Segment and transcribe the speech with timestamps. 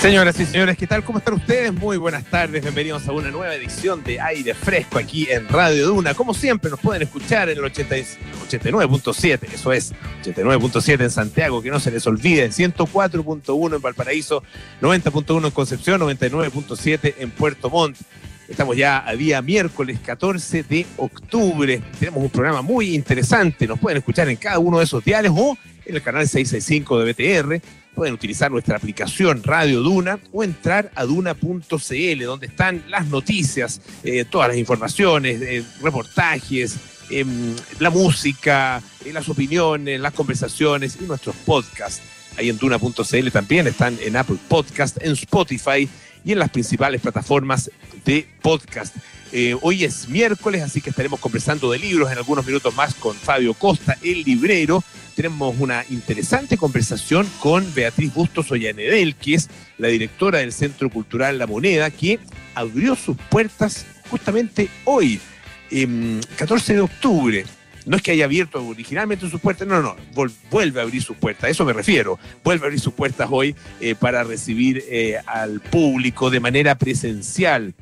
[0.00, 1.04] Señoras y señores, ¿qué tal?
[1.04, 1.74] ¿Cómo están ustedes?
[1.74, 6.14] Muy buenas tardes, bienvenidos a una nueva edición de Aire Fresco aquí en Radio Duna.
[6.14, 9.92] Como siempre, nos pueden escuchar en el 89.7, eso es,
[10.24, 14.42] 89.7 en Santiago, que no se les olvide, 104.1 en Valparaíso,
[14.80, 17.98] 90.1 en Concepción, 99.7 en Puerto Montt.
[18.48, 21.82] Estamos ya a día miércoles 14 de octubre.
[21.98, 23.66] Tenemos un programa muy interesante.
[23.66, 27.12] Nos pueden escuchar en cada uno de esos diales o en el canal 665 de
[27.12, 33.80] BTR pueden utilizar nuestra aplicación Radio Duna o entrar a duna.cl, donde están las noticias,
[34.04, 36.76] eh, todas las informaciones, eh, reportajes,
[37.10, 42.00] em, la música, eh, las opiniones, las conversaciones y nuestros podcasts.
[42.36, 45.88] Ahí en duna.cl también están en Apple Podcast, en Spotify
[46.24, 47.70] y en las principales plataformas
[48.04, 48.96] de podcast.
[49.62, 53.54] hoy es miércoles, así que estaremos conversando de libros en algunos minutos más con Fabio
[53.54, 54.82] Costa, el librero,
[55.20, 61.36] tenemos una interesante conversación con Beatriz Bustos Ollanedel, que es la directora del Centro Cultural
[61.36, 62.18] La Moneda, que
[62.54, 65.20] abrió sus puertas justamente hoy,
[66.38, 67.44] 14 de octubre.
[67.84, 69.94] No es que haya abierto originalmente sus puertas, no, no,
[70.50, 72.18] vuelve a abrir sus puertas, a eso me refiero.
[72.42, 77.74] Vuelve a abrir sus puertas hoy eh, para recibir eh, al público de manera presencial,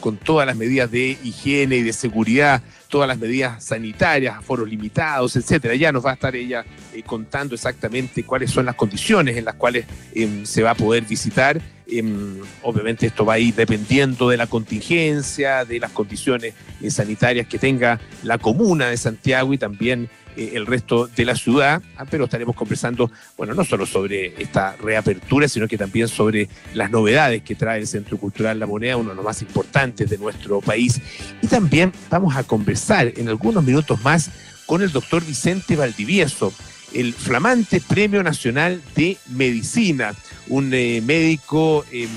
[0.00, 2.62] con todas las medidas de higiene y de seguridad
[2.94, 5.74] todas las medidas sanitarias, foros limitados, etcétera.
[5.74, 9.56] Ya nos va a estar ella eh, contando exactamente cuáles son las condiciones en las
[9.56, 11.60] cuales em, se va a poder visitar.
[11.88, 17.48] Em, obviamente esto va a ir dependiendo de la contingencia, de las condiciones eh, sanitarias
[17.48, 22.04] que tenga la comuna de Santiago y también eh, el resto de la ciudad, ah,
[22.10, 27.42] pero estaremos conversando, bueno, no solo sobre esta reapertura, sino que también sobre las novedades
[27.42, 31.00] que trae el Centro Cultural La Moneda, uno de los más importantes de nuestro país.
[31.42, 34.30] Y también vamos a conversar en algunos minutos más
[34.66, 36.52] con el doctor Vicente Valdivieso,
[36.92, 40.14] el flamante Premio Nacional de Medicina,
[40.48, 42.08] un eh, médico em,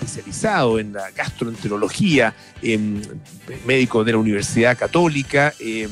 [0.00, 3.00] especializado en la gastroenterología, em,
[3.66, 5.90] médico de la Universidad Católica em,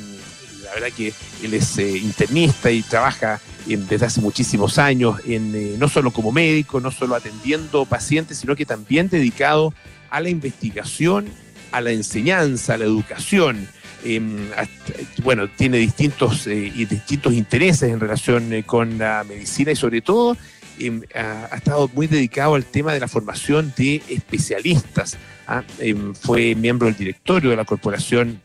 [0.68, 1.12] la verdad que
[1.42, 6.32] él es eh, internista y trabaja desde hace muchísimos años, en, eh, no solo como
[6.32, 9.74] médico, no solo atendiendo pacientes, sino que también dedicado
[10.10, 11.26] a la investigación,
[11.70, 13.68] a la enseñanza, a la educación.
[14.04, 14.48] Em,
[15.22, 20.36] bueno, tiene distintos, eh, distintos intereses en relación con la medicina y sobre todo
[20.78, 25.18] em, ha, estado muy dedicado al tema de la formación de especialistas.
[25.46, 25.62] ¿ah?
[25.78, 28.40] Em, fue miembro del directorio de la Corporación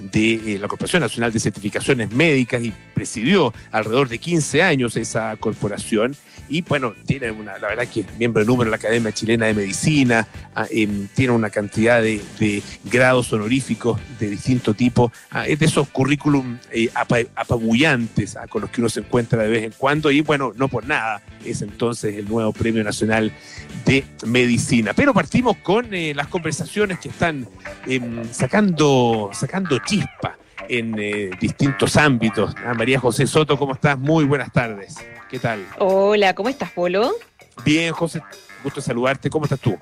[0.00, 5.36] de eh, la Corporación Nacional de Certificaciones Médicas y presidió alrededor de 15 años esa
[5.36, 6.16] corporación
[6.50, 9.46] y bueno, tiene una, la verdad que es miembro de número de la Academia Chilena
[9.46, 12.20] de Medicina, ah, em, tiene una cantidad de,
[12.84, 16.90] grados honoríficos de distinto tipo, ah, es de esos currículum eh,
[17.36, 20.68] apabullantes ah, con los que uno se encuentra de vez en cuando y bueno, no
[20.68, 23.32] por nada es entonces el nuevo Premio Nacional
[23.86, 24.92] de Medicina.
[24.92, 27.46] Pero partimos con eh, las conversaciones que están
[27.86, 30.36] em, sacando, sacando chispa
[30.68, 32.54] en eh, distintos ámbitos.
[32.76, 33.98] María José Soto, ¿cómo estás?
[33.98, 34.96] Muy buenas tardes.
[35.30, 35.66] ¿Qué tal?
[35.78, 37.12] Hola, ¿cómo estás, Polo?
[37.64, 38.22] Bien, José,
[38.64, 39.30] gusto saludarte.
[39.30, 39.78] ¿Cómo estás tú?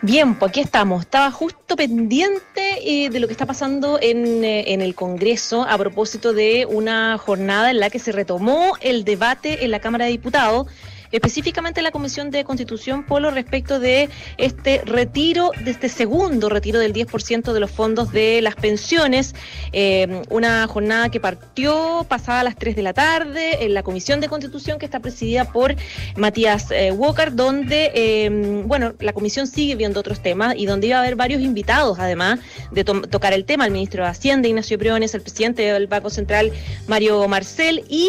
[0.00, 1.02] Bien, pues aquí estamos.
[1.02, 5.76] Estaba justo pendiente eh, de lo que está pasando en, eh, en, el Congreso a
[5.76, 10.12] propósito de una jornada en la que se retomó el debate en la Cámara de
[10.12, 10.68] Diputados
[11.12, 16.92] específicamente la Comisión de Constitución, Polo, respecto de este retiro, de este segundo retiro del
[16.92, 19.34] 10% de los fondos de las pensiones.
[19.72, 24.20] Eh, una jornada que partió pasada a las 3 de la tarde en la Comisión
[24.20, 25.74] de Constitución, que está presidida por
[26.16, 30.96] Matías eh, Walker, donde, eh, bueno, la comisión sigue viendo otros temas y donde iba
[30.96, 35.14] a haber varios invitados, además de tocar el tema, el ministro de Hacienda, Ignacio Briones,
[35.14, 36.52] el presidente del Banco Central,
[36.86, 38.08] Mario Marcel, y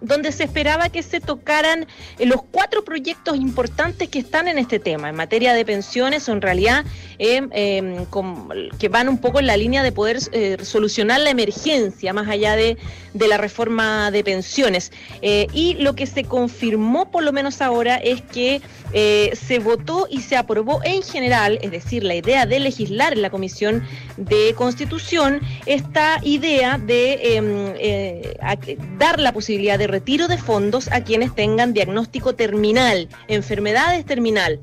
[0.00, 1.86] donde se esperaba que se tocaran
[2.18, 6.84] los cuatro proyectos importantes que están en este tema en materia de pensiones en realidad
[7.18, 8.06] eh, em,
[8.78, 12.56] que van un poco en la línea de poder eh, solucionar la emergencia más allá
[12.56, 12.76] de,
[13.14, 14.92] la reforma de pensiones.
[15.22, 18.60] Eh, y lo que se confirmó por lo menos ahora es que
[18.92, 23.30] se votó y se aprobó en general, es decir, la idea de legislar en la
[23.30, 23.82] Comisión
[24.16, 27.74] de Constitución, esta idea de em,
[28.98, 34.60] dar la posibilidad de retiro de fondos a quienes tengan diagnóstico terminal, enfermedades terminal.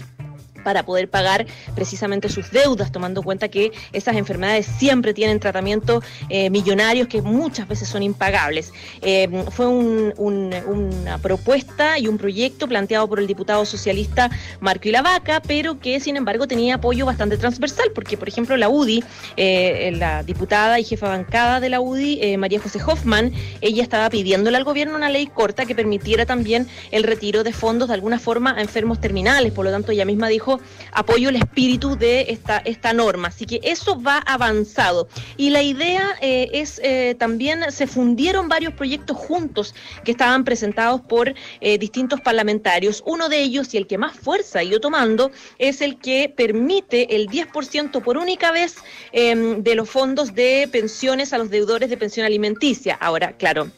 [0.63, 6.04] Para poder pagar precisamente sus deudas, tomando en cuenta que esas enfermedades siempre tienen tratamientos
[6.30, 8.74] eh, millonarios que muchas veces son impagables.
[9.02, 14.30] Eh, fue una propuesta y un proyecto planteado por el diputado socialista
[14.60, 19.04] Marco Ilavaca, pero que sin embargo tenía apoyo bastante transversal, porque por ejemplo la UDI,
[19.38, 23.31] eh, la diputada y jefa bancada de la UDI, María José Hoffman,
[23.62, 27.88] ella estaba pidiéndole al gobierno una ley corta que permitiera también el retiro de fondos
[27.88, 30.50] de alguna forma a enfermos terminales, por lo tanto ella misma dijo
[30.92, 33.30] apoyo el espíritu de esta, esta norma.
[33.30, 35.07] Así que eso va avanzado.
[35.38, 41.01] Y la idea eh, es eh, también, se fundieron varios proyectos juntos que estaban presentados
[41.01, 43.03] por eh, distintos parlamentarios.
[43.06, 47.15] Uno de ellos y el que más fuerza ha ido tomando es el que permite
[47.15, 48.75] el 10% por única vez
[49.12, 52.95] em, de los fondos de pensiones a los deudores de pensión alimenticia.
[52.95, 53.69] Ahora, claro,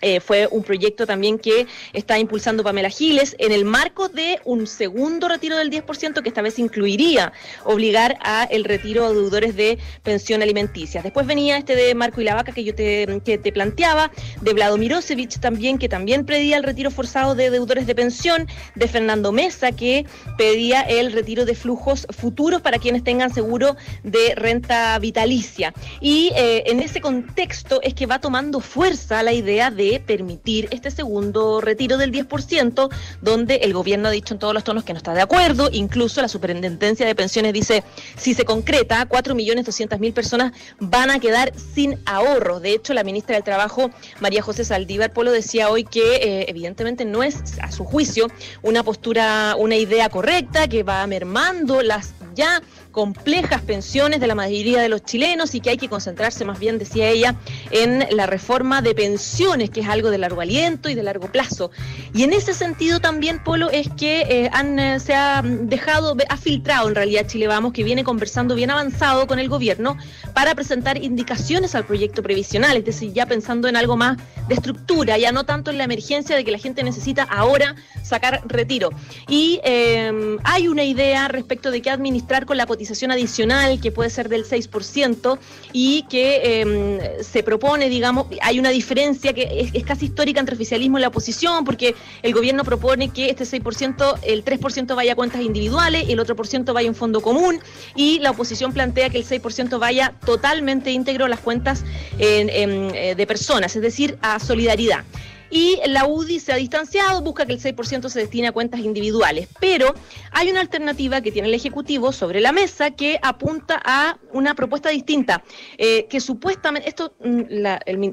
[0.00, 4.66] eh, fue un proyecto también que está impulsando Pamela Giles en el marco de un
[4.66, 7.32] segundo retiro del 10% que esta vez incluiría
[7.64, 11.02] obligar a el retiro a deudores de pensión alimenticia.
[11.02, 14.10] Después venía este de Marco y la Vaca que yo te, que te planteaba,
[14.40, 18.88] de Vlado Mirosevich también, que también pedía el retiro forzado de deudores de pensión, de
[18.88, 20.06] Fernando Mesa, que
[20.38, 25.72] pedía el retiro de flujos futuros para quienes tengan seguro de renta vitalicia.
[26.00, 30.90] Y eh, en ese contexto es que va tomando fuerza la idea de permitir este
[30.90, 32.88] segundo retiro del 10%,
[33.20, 36.22] donde el gobierno ha dicho en todos los tonos que no está de acuerdo, incluso
[36.22, 37.82] la superintendencia de pensiones dice,
[38.16, 42.60] si se concreta, 4.200.000 personas van a quedar sin ahorro.
[42.60, 43.90] De hecho, la ministra del Trabajo,
[44.20, 48.28] María José Saldívar Polo, decía hoy que eh, evidentemente no es, a su juicio,
[48.62, 54.80] una postura, una idea correcta, que va mermando las ya complejas pensiones de la mayoría
[54.80, 57.36] de los chilenos y que hay que concentrarse más bien, decía ella,
[57.70, 61.70] en la reforma de pensiones, que es algo de largo aliento y de largo plazo.
[62.12, 66.36] Y en ese sentido también, Polo, es que eh, han, eh, se ha dejado, ha
[66.36, 69.96] filtrado en realidad Chile Vamos, que viene conversando bien avanzado con el gobierno
[70.34, 74.16] para presentar indicaciones al proyecto previsional, es decir, ya pensando en algo más
[74.48, 78.42] de estructura, ya no tanto en la emergencia de que la gente necesita ahora sacar
[78.46, 78.90] retiro.
[79.28, 82.79] Y eh, hay una idea respecto de qué administrar con la cotización
[83.10, 85.38] adicional que puede ser del 6%
[85.72, 90.98] y que em, se propone, digamos, hay una diferencia que es, casi histórica entre oficialismo
[90.98, 95.42] y la oposición, porque el gobierno propone que este 6%, el 3% vaya a cuentas
[95.42, 97.60] individuales el otro por ciento vaya a un fondo común,
[97.94, 101.84] y la oposición plantea que el 6% vaya totalmente íntegro a las cuentas
[102.18, 105.04] eh, de personas, es decir, a solidaridad
[105.50, 109.48] y la UDI se ha distanciado, busca que el 6% se destine a cuentas individuales.
[109.60, 109.94] Pero
[110.30, 114.90] hay una alternativa que tiene el Ejecutivo sobre la mesa que apunta a una propuesta
[114.90, 115.42] distinta,
[115.76, 117.66] eh, que supuestamente, esto mm,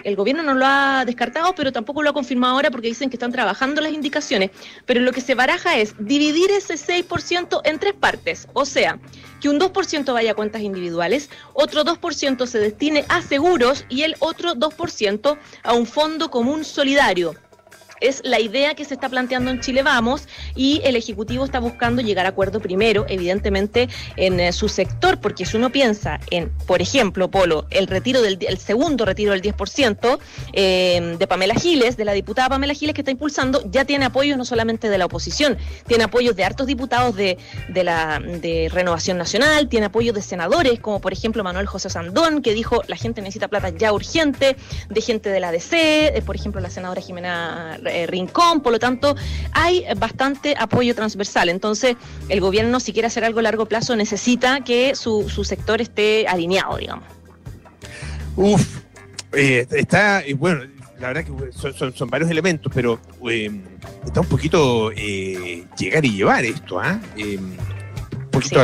[0.04, 3.16] el, gobierno no lo ha descartado, pero tampoco lo ha confirmado ahora porque dicen que
[3.16, 4.52] están trabajando las indicaciones,
[4.86, 9.00] pero lo que se baraja es dividir ese 6% en tres partes, o sea,
[9.48, 14.16] que un 2% vaya a cuentas individuales, otro 2% se destine a seguros y el
[14.20, 17.34] otro 2% a un fondo común solidario
[18.02, 22.02] es la idea que se está planteando en Chile Vamos y el Ejecutivo está buscando
[22.02, 26.82] llegar a acuerdo primero, evidentemente, en eh, su sector, porque si uno piensa en, por
[26.82, 30.20] ejemplo, Polo, el retiro del el segundo retiro del 10%
[30.54, 34.38] eh, de Pamela Giles, de la diputada Pamela Giles que está impulsando, ya tiene apoyos
[34.38, 35.58] no solamente de la oposición,
[35.88, 37.38] tiene apoyos de hartos diputados de,
[37.70, 42.42] de la de Renovación Nacional, tiene apoyos de senadores, como por ejemplo Manuel José Sandón,
[42.42, 44.56] que dijo la gente necesita plata ya urgente,
[44.90, 49.16] de gente de la DC, por ejemplo la senadora Jimena eh, rincón, por lo tanto
[49.52, 51.50] hay bastante apoyo transversal.
[51.50, 51.96] Entonces
[52.30, 56.78] el gobierno si quiere hacer algo a largo plazo necesita que su, sector esté alineado,
[56.78, 57.06] digamos.
[58.36, 58.82] Uf,
[59.34, 60.62] eh, está, bueno,
[61.00, 61.52] la verdad que
[61.94, 63.00] son, varios elementos, pero
[63.30, 63.50] eh,
[64.06, 67.00] está un poquito llegar y llevar esto, ¿ah?
[67.16, 67.58] un
[68.32, 68.62] poquito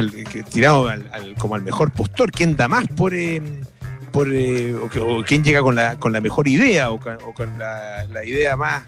[0.51, 0.89] tirado
[1.37, 2.31] como al mejor postor.
[2.31, 3.13] ¿Quién da más por,
[4.13, 8.83] por o, quién llega con la, con la mejor idea o con, la, idea más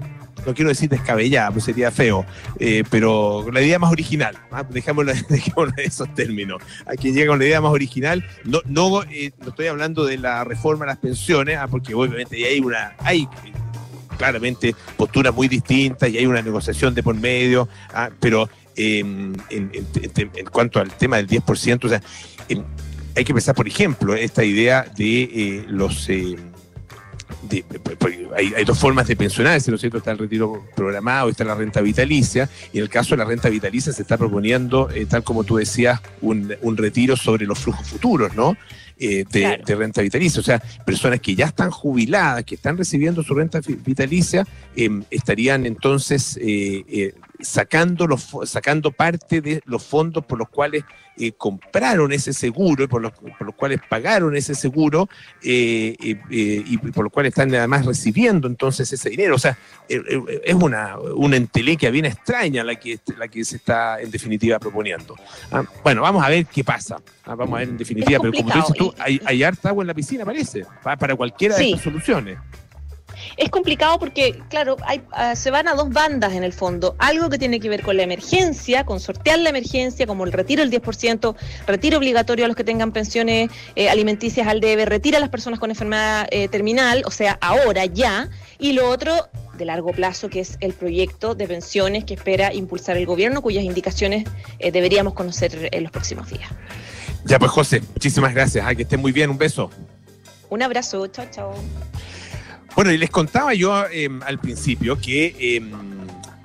[0.46, 2.26] no quiero decir descabellada, pues sería feo,
[2.60, 4.64] eh, pero la idea más original, ¿ah?
[4.64, 6.62] dejémoslo, en esos términos.
[6.86, 10.44] A quien llega con la idea más original, no, no, eh, estoy hablando de la
[10.44, 11.68] reforma de las pensiones, ¿ah?
[11.68, 13.28] porque obviamente hay una, hay
[14.18, 18.10] claramente posturas muy distintas y hay una negociación de por medio, ¿ah?
[18.20, 19.72] pero em, en,
[20.52, 22.02] cuanto al tema del 10%, o sea,
[22.50, 22.64] em,
[23.16, 25.66] hay que pensar, por ejemplo, esta idea de eh,
[27.50, 29.98] los hay, dos formas de pensionarse, ¿no es cierto?
[29.98, 33.50] Está el retiro programado, está la renta vitalicia, y en el caso de la renta
[33.50, 38.36] vitalicia se está proponiendo, eh, tal como tú decías, un, retiro sobre los flujos futuros,
[38.36, 38.58] ¿no?
[38.98, 40.40] Eh, de, renta vitalicia.
[40.40, 45.66] O sea, personas que ya están jubiladas, que están recibiendo su renta vitalicia, em, estarían
[45.66, 50.84] entonces eh, sacando, los, sacando parte de los fondos por los cuales
[51.18, 55.08] eh, compraron ese seguro y por los, por los cuales pagaron ese seguro
[55.44, 59.36] eh, y por los cuales están además recibiendo entonces ese dinero.
[59.36, 64.12] O sea, es una, una entelequia bien extraña la que, la que se está en
[64.12, 65.16] definitiva proponiendo.
[65.52, 66.98] Ah, bueno, vamos a ver qué pasa.
[67.26, 69.84] Ah, vamos a ver en definitiva, pero como tú dices tú, hay, hay harta agua
[69.84, 72.38] en la piscina, parece, para, cualquiera de estas soluciones.
[73.38, 76.96] Es complicado porque, claro, hay, ah, se van a dos bandas en el fondo.
[77.00, 80.66] Algo que tiene que ver con la emergencia, con sortear la emergencia, como el retiro
[80.66, 81.36] del 10%,
[81.68, 85.60] retiro obligatorio a los que tengan pensiones eh, alimenticias al debe, retira a las personas
[85.60, 88.30] con enfermedad eh, terminal, o sea, ahora ya.
[88.58, 89.28] Y lo otro,
[89.58, 93.64] de largo plazo, que es el proyecto de pensiones que espera impulsar el gobierno, cuyas
[93.64, 94.26] indicaciones
[94.60, 96.50] eh, deberíamos conocer en los próximos días.
[97.26, 98.66] Ya pues, José, muchísimas gracias.
[98.76, 99.30] que estén muy bien.
[99.30, 99.70] Un beso.
[100.50, 101.08] Un abrazo.
[101.08, 101.54] Chao, chao.
[102.76, 105.72] Bueno, y les contaba yo em, al principio que em,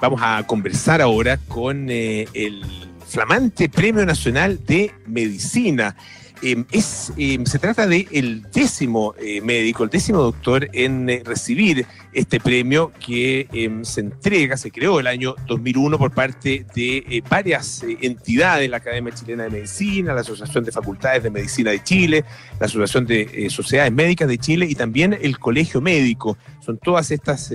[0.00, 2.62] vamos a conversar ahora con eh, el
[3.08, 5.96] flamante Premio Nacional de Medicina.
[6.42, 11.22] Em, es, em, se trata de el décimo eh, médico, el décimo doctor en eh,
[11.22, 16.96] recibir este premio que em, se entrega, se creó el año 2001 por parte de
[16.96, 21.82] eh, varias entidades, la Academia Chilena de Medicina, la Asociación de Facultades de Medicina de
[21.82, 22.24] Chile,
[22.58, 26.38] la Asociación de Sociedades Médicas de Chile y también el Colegio Médico.
[26.60, 27.52] Son todas estas,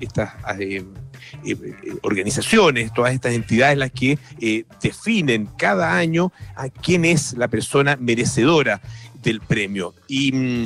[0.00, 0.32] estas
[2.02, 4.18] organizaciones, todas estas entidades las que
[4.82, 8.80] definen cada año a quién es la persona merecedora
[9.26, 9.92] del premio.
[10.06, 10.64] Y mm,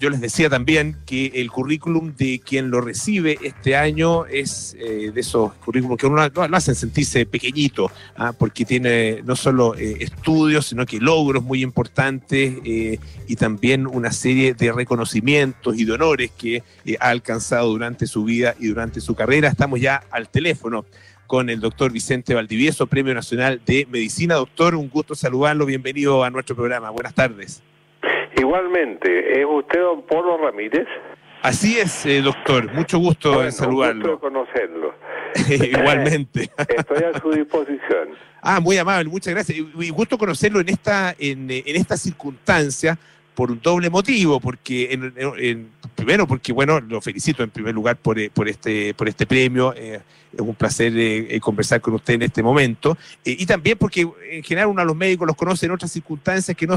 [0.00, 5.12] yo les decía también que el currículum de quien lo recibe este año es eh,
[5.14, 8.32] de esos currículums que uno lo, hacen sentirse pequeñito, ¿ah?
[8.32, 12.98] porque tiene no solo eh, estudios, sino que logros muy importantes eh,
[13.28, 16.64] y también una serie de reconocimientos y de honores que
[16.98, 19.48] ha alcanzado durante su vida y durante su carrera.
[19.48, 20.84] Estamos ya al teléfono
[21.28, 24.34] con el doctor Vicente Valdivieso, Premio Nacional de Medicina.
[24.34, 26.90] Doctor, un gusto saludarlo, bienvenido a nuestro programa.
[26.90, 27.62] Buenas tardes.
[28.36, 30.86] Igualmente, ¿es usted don Polo Ramírez?
[31.42, 34.12] Así es, eh, doctor, mucho gusto en saludarlo.
[34.12, 34.94] Gusto conocerlo.
[35.48, 36.50] Igualmente.
[36.68, 38.08] Estoy a su disposición.
[38.40, 39.58] Ah, muy amable, muchas gracias.
[39.58, 42.98] Y gusto conocerlo en esta, en, en esta circunstancia,
[43.34, 48.18] por un doble motivo, porque en, primero porque bueno, lo felicito en primer lugar por,
[48.18, 50.00] eh, por este por este premio, eh,
[50.32, 54.68] es un placer eh, conversar con usted en este momento, y también porque en general
[54.68, 56.76] uno a los médicos los conoce en otras circunstancias que no,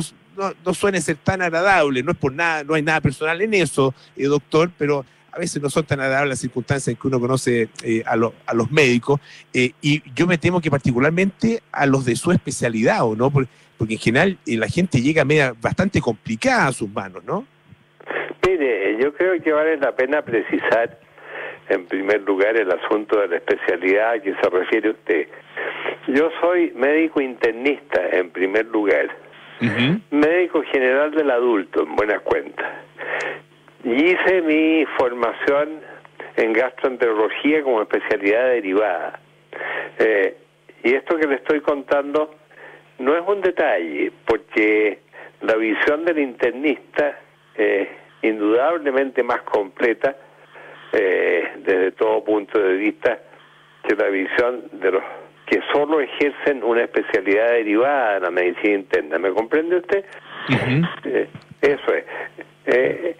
[0.66, 3.94] no, suelen ser tan agradables, no es por nada, no hay nada personal en eso,
[4.16, 7.70] doctor, pero a veces no son tan agradables las circunstancias en que uno conoce
[8.06, 8.14] a,
[8.46, 9.20] a, los médicos,
[9.54, 13.32] y yo me temo que particularmente a los de su especialidad, ¿o no?
[13.32, 17.46] Porque, porque en general eh, la gente llega media, bastante complicada a sus manos, ¿no?
[18.46, 21.00] Mire, yo creo que vale la pena precisar
[21.70, 25.28] en primer lugar el asunto de la especialidad a que se refiere usted.
[26.08, 29.10] Yo soy médico internista en primer lugar,
[30.12, 32.68] médico general del adulto en buenas cuentas.
[33.84, 35.82] Y hice mi formación
[36.38, 39.20] en gastroenterología como especialidad derivada.
[40.00, 40.38] Eh,
[40.84, 42.36] y esto que le estoy contando
[43.00, 45.00] no es un detalle, porque
[45.42, 47.20] la visión del internista
[47.56, 47.88] es
[48.22, 50.16] indudablemente más completa
[50.92, 53.20] eh, desde todo punto de vista
[53.84, 55.04] que la visión de los
[55.46, 59.18] que solo ejercen una especialidad derivada de la medicina interna.
[59.18, 60.04] ¿Me comprende usted?
[61.06, 61.30] Eh,
[61.62, 62.06] eso es.
[62.66, 63.16] Eh,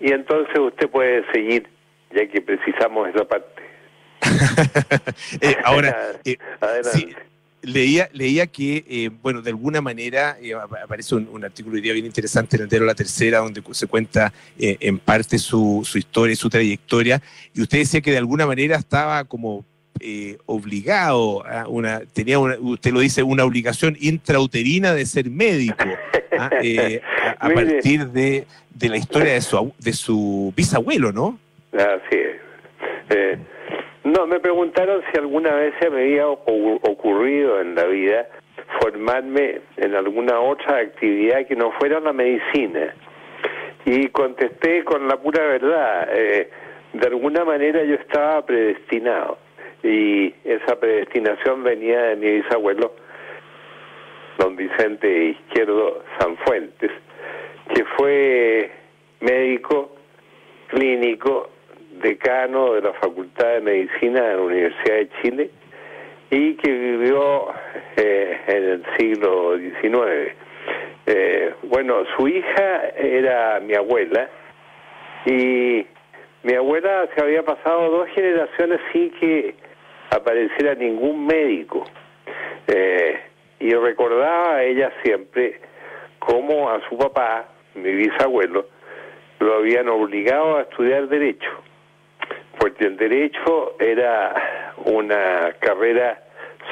[0.00, 1.68] y entonces usted puede seguir,
[2.12, 3.62] ya que precisamos esa parte.
[5.64, 6.12] ahora,
[6.60, 7.29] Adelante
[7.62, 12.06] leía, leía que, eh, bueno, de alguna manera eh, aparece un, artículo hoy día bien
[12.06, 16.32] interesante en el diario La Tercera, donde se cuenta eh, en parte su, su historia
[16.32, 17.20] y su trayectoria,
[17.54, 19.64] y usted decía que de alguna manera estaba como
[20.46, 25.84] obligado a una, tenía usted lo dice, una obligación intrauterina de ser médico
[26.38, 26.48] ¿ah?
[27.38, 31.38] a, partir de, de, la historia de su, de su bisabuelo, ¿no?
[31.74, 33.38] Así es.
[34.10, 38.26] No, me preguntaron si alguna vez se me había ocurrido en la vida
[38.80, 42.92] formarme en alguna otra actividad que no fuera la medicina.
[43.84, 46.08] Y contesté con la pura verdad.
[46.12, 46.50] Eh,
[46.92, 49.38] de alguna manera yo estaba predestinado.
[49.84, 52.96] Y esa predestinación venía de mi bisabuelo,
[54.38, 56.90] don Vicente Izquierdo Sanfuentes,
[57.72, 58.72] que fue
[59.20, 59.92] médico
[60.66, 61.49] clínico
[62.00, 65.50] decano de la Facultad de Medicina de la Universidad de Chile
[66.30, 67.48] y que vivió
[67.96, 70.34] eh, en el siglo XIX.
[71.06, 74.28] Eh, bueno, su hija era mi abuela
[75.26, 75.86] y
[76.42, 79.54] mi abuela se había pasado dos generaciones sin que
[80.10, 81.84] apareciera ningún médico.
[82.66, 83.20] Eh,
[83.58, 85.60] y recordaba a ella siempre
[86.18, 88.66] cómo a su papá, mi bisabuelo,
[89.40, 91.50] lo habían obligado a estudiar derecho,
[92.60, 96.22] porque el derecho era una carrera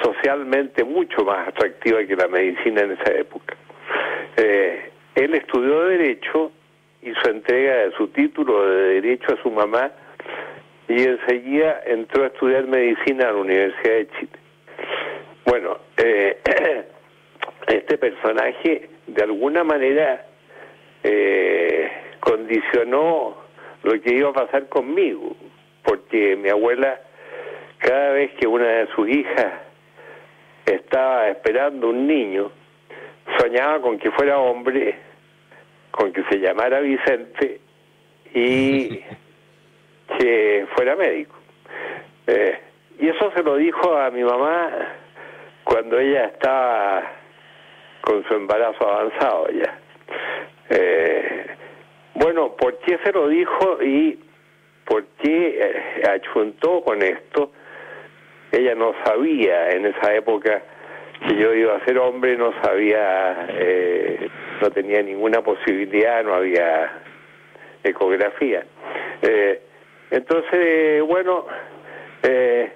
[0.02, 3.56] socialmente mucho más atractiva que la medicina en esa época.
[4.36, 6.52] Eh, él estudió derecho,
[7.02, 9.90] hizo entrega de su título de derecho a su mamá
[10.88, 14.32] y enseguida entró a estudiar medicina a la Universidad de Chile.
[15.46, 16.38] Bueno, eh,
[17.66, 20.26] este personaje de alguna manera
[21.02, 21.90] eh,
[22.20, 23.36] condicionó
[23.82, 25.34] lo que iba a pasar conmigo,
[25.88, 27.00] porque mi abuela,
[27.78, 29.54] cada vez que una de sus hijas
[30.66, 32.52] estaba esperando un niño,
[33.38, 34.96] soñaba con que fuera hombre,
[35.90, 37.60] con que se llamara Vicente
[38.34, 39.00] y
[40.18, 41.34] que fuera médico.
[42.26, 42.58] Eh,
[43.00, 44.70] y eso se lo dijo a mi mamá
[45.64, 47.12] cuando ella estaba
[48.02, 49.78] con su embarazo avanzado ya.
[50.68, 51.46] Eh,
[52.12, 54.27] bueno, ¿por qué se lo dijo y
[54.88, 57.52] por qué eh, achuntó con esto?
[58.50, 60.62] Ella no sabía en esa época
[61.26, 64.28] que yo iba a ser hombre, no sabía, eh,
[64.62, 66.90] no tenía ninguna posibilidad, no había
[67.84, 68.64] ecografía.
[69.22, 69.60] Eh,
[70.10, 71.44] entonces, bueno,
[72.22, 72.72] eh,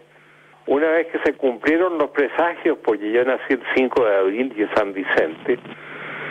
[0.67, 4.63] una vez que se cumplieron los presagios, porque yo nací el 5 de abril y
[4.63, 5.59] en San Vicente,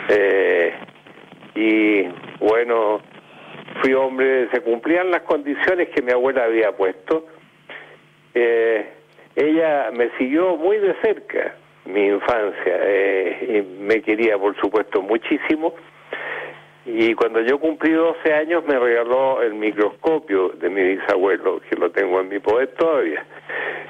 [0.08, 0.74] eh,
[1.54, 2.02] y
[2.38, 3.00] bueno,
[3.82, 7.26] fui hombre, se cumplían las condiciones que mi abuela había puesto.
[8.34, 8.86] Eh,
[9.34, 15.74] ella me siguió muy de cerca mi infancia eh, y me quería, por supuesto, muchísimo.
[16.84, 21.90] Y cuando yo cumplí 12 años me regaló el microscopio de mi bisabuelo, que lo
[21.90, 23.24] tengo en mi poder todavía.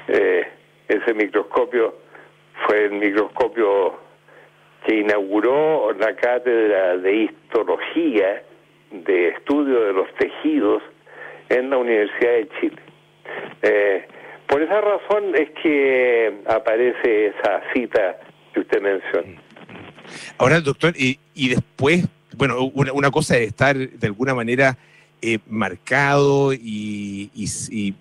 [0.07, 0.47] Eh,
[0.87, 1.95] ese microscopio
[2.65, 3.95] fue el microscopio
[4.85, 8.43] que inauguró la cátedra de histología,
[8.93, 10.81] de estudio de los tejidos,
[11.49, 12.81] en la Universidad de Chile.
[13.61, 14.07] Eh,
[14.47, 18.17] por esa razón es que aparece esa cita
[18.53, 19.41] que usted menciona.
[20.37, 24.77] Ahora, doctor, y, y después bueno, una, una, cosa es estar de alguna manera
[25.21, 27.95] eh, marcado y, y, y,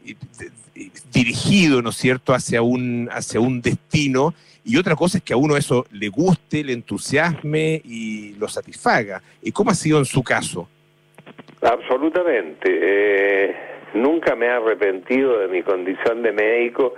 [1.13, 4.35] dirigido, ¿no es cierto?, hacia un, hacia un destino,
[4.65, 9.23] y otra cosa es que a uno eso le guste, le entusiasme y lo satisfaga.
[9.43, 10.69] ¿Y cómo ha sido en su caso?
[11.61, 12.67] Absolutamente.
[12.67, 13.57] Eh,
[13.95, 16.95] nunca me he arrepentido de mi condición de médico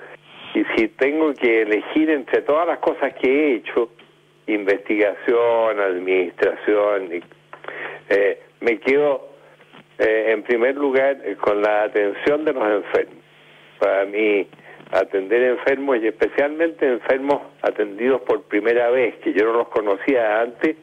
[0.55, 3.91] y si tengo que elegir entre todas las cosas que he hecho,
[4.47, 7.23] investigación, administración.
[8.09, 9.35] Eh, me quedo
[9.99, 13.23] eh, en primer lugar eh, con la atención de los enfermos.
[13.79, 14.47] Para mí,
[14.91, 20.77] atender enfermos y especialmente enfermos atendidos por primera vez, que yo no los conocía antes,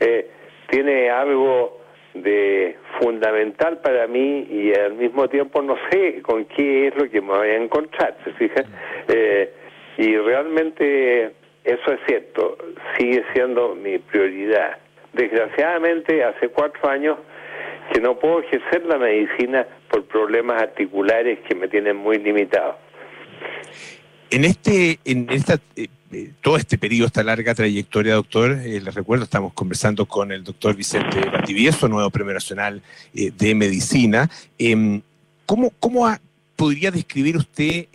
[0.00, 0.30] eh,
[0.68, 1.80] tiene algo
[2.14, 7.20] de fundamental para mí y al mismo tiempo no sé con qué es lo que
[7.20, 8.64] me voy a encontrar, ¿se fija?
[9.08, 9.52] Eh,
[9.98, 11.32] y realmente
[11.64, 12.58] eso es cierto,
[12.96, 14.78] sigue siendo mi prioridad.
[15.12, 17.18] Desgraciadamente, hace cuatro años
[17.92, 22.76] que no puedo ejercer la medicina por problemas articulares que me tienen muy limitado.
[24.30, 25.58] En este, en esta,
[26.14, 30.44] eh, todo este periodo, esta larga trayectoria, doctor, eh, les recuerdo, estamos conversando con el
[30.44, 32.82] doctor Vicente Bativieso, nuevo Premio Nacional
[33.14, 34.30] eh, de Medicina.
[34.58, 35.02] Em,
[35.46, 36.06] ¿Cómo, cómo
[36.56, 37.86] podría describir usted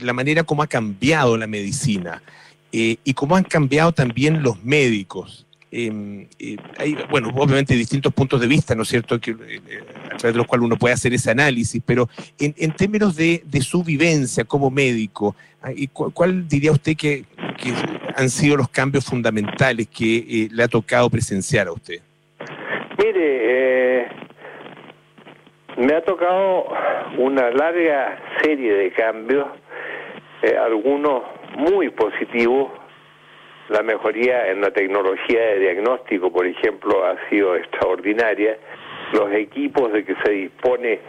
[0.00, 2.22] la manera como ha cambiado la medicina?
[2.76, 5.43] eh, y cómo han cambiado también los médicos.
[5.76, 10.16] Eh, eh, hay, bueno, obviamente distintos puntos de vista, ¿no es cierto?, que, eh, a
[10.16, 12.08] través de los cuales uno puede hacer ese análisis, pero
[12.38, 15.34] en, términos de, su vivencia como médico,
[15.92, 17.24] ¿cuál, ¿cuál, diría usted que,
[17.60, 17.72] que,
[18.14, 22.00] han sido los cambios fundamentales que le ha tocado presenciar a usted?
[23.02, 24.06] Mire,
[25.76, 26.68] me ha tocado
[27.18, 29.48] una larga serie de cambios,
[30.64, 31.22] algunos
[31.56, 32.83] muy positivo.
[33.68, 38.58] La mejoría en la tecnología de diagnóstico, por ejemplo, ha sido extraordinaria.
[39.12, 41.00] Los equipos de que se dispone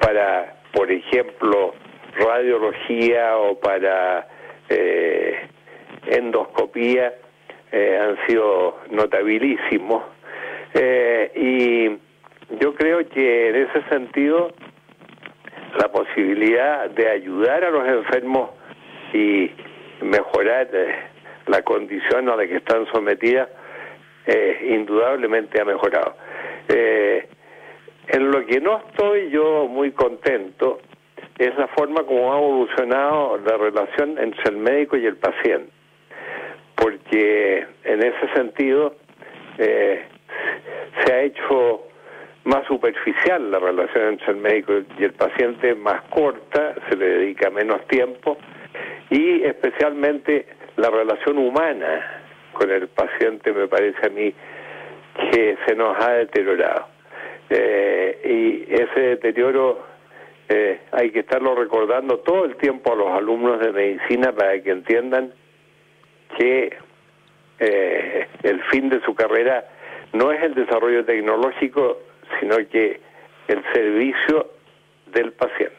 [0.00, 1.74] para, por ejemplo,
[2.18, 4.28] radiología o para
[4.68, 5.48] eh,
[6.06, 7.14] endoscopía
[7.72, 10.04] eh, han sido notabilísimos.
[10.74, 14.52] Eh, y yo creo que en ese sentido
[15.78, 18.50] la posibilidad de ayudar a los enfermos
[19.12, 19.50] y
[20.00, 20.94] mejorar eh,
[21.48, 23.48] la condición a la que están sometidas,
[24.26, 26.14] eh, indudablemente ha mejorado.
[26.68, 27.28] Eh,
[28.08, 30.80] en lo que no estoy yo muy contento
[31.38, 35.70] es la forma como ha evolucionado la relación entre el médico y el paciente.
[36.74, 38.94] Porque en ese sentido
[39.58, 40.04] eh,
[41.04, 41.84] se ha hecho
[42.44, 47.50] más superficial la relación entre el médico y el paciente, más corta, se le dedica
[47.50, 48.38] menos tiempo
[49.10, 50.46] y especialmente
[50.78, 54.32] la relación humana con el paciente me parece a mí
[55.32, 56.86] que se nos ha deteriorado.
[57.50, 59.84] Eh, y ese deterioro
[60.48, 64.70] eh, hay que estarlo recordando todo el tiempo a los alumnos de medicina para que
[64.70, 65.32] entiendan
[66.38, 66.76] que
[67.58, 69.64] eh, el fin de su carrera
[70.12, 71.98] no es el desarrollo tecnológico,
[72.38, 73.00] sino que
[73.48, 74.52] el servicio
[75.06, 75.76] del paciente.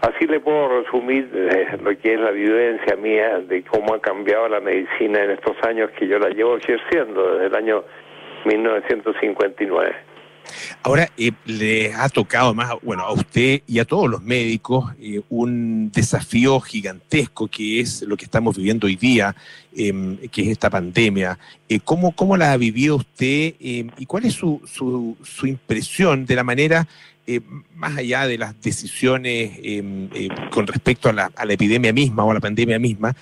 [0.00, 1.28] Así le puedo resumir
[1.82, 5.90] lo que es la vivencia mía de cómo ha cambiado la medicina en estos años
[5.98, 7.84] que yo la llevo ejerciendo desde el año
[8.44, 10.10] 1959.
[10.82, 15.20] Ahora, eh, le ha tocado más, bueno, a usted y a todos los médicos eh,
[15.28, 19.34] un desafío gigantesco que es lo que estamos viviendo hoy día,
[19.76, 21.38] em, que es esta pandemia.
[21.68, 26.24] Eh, ¿cómo, ¿Cómo la ha vivido usted em, y cuál es su, su, su impresión
[26.26, 26.86] de la manera,
[27.74, 30.08] más allá de las decisiones em,
[30.50, 33.14] con respecto a la, a la, epidemia misma o a la pandemia misma,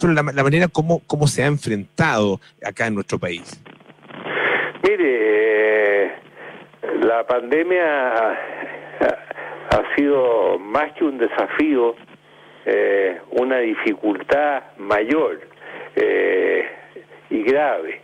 [0.00, 3.62] pero la, manera como, cómo se ha enfrentado acá en nuestro país?
[4.86, 6.12] Mire,
[7.02, 8.12] la pandemia
[9.70, 11.96] ha sido más que un desafío,
[12.66, 15.40] eh, una dificultad mayor
[15.96, 16.64] eh,
[17.30, 18.00] y grave.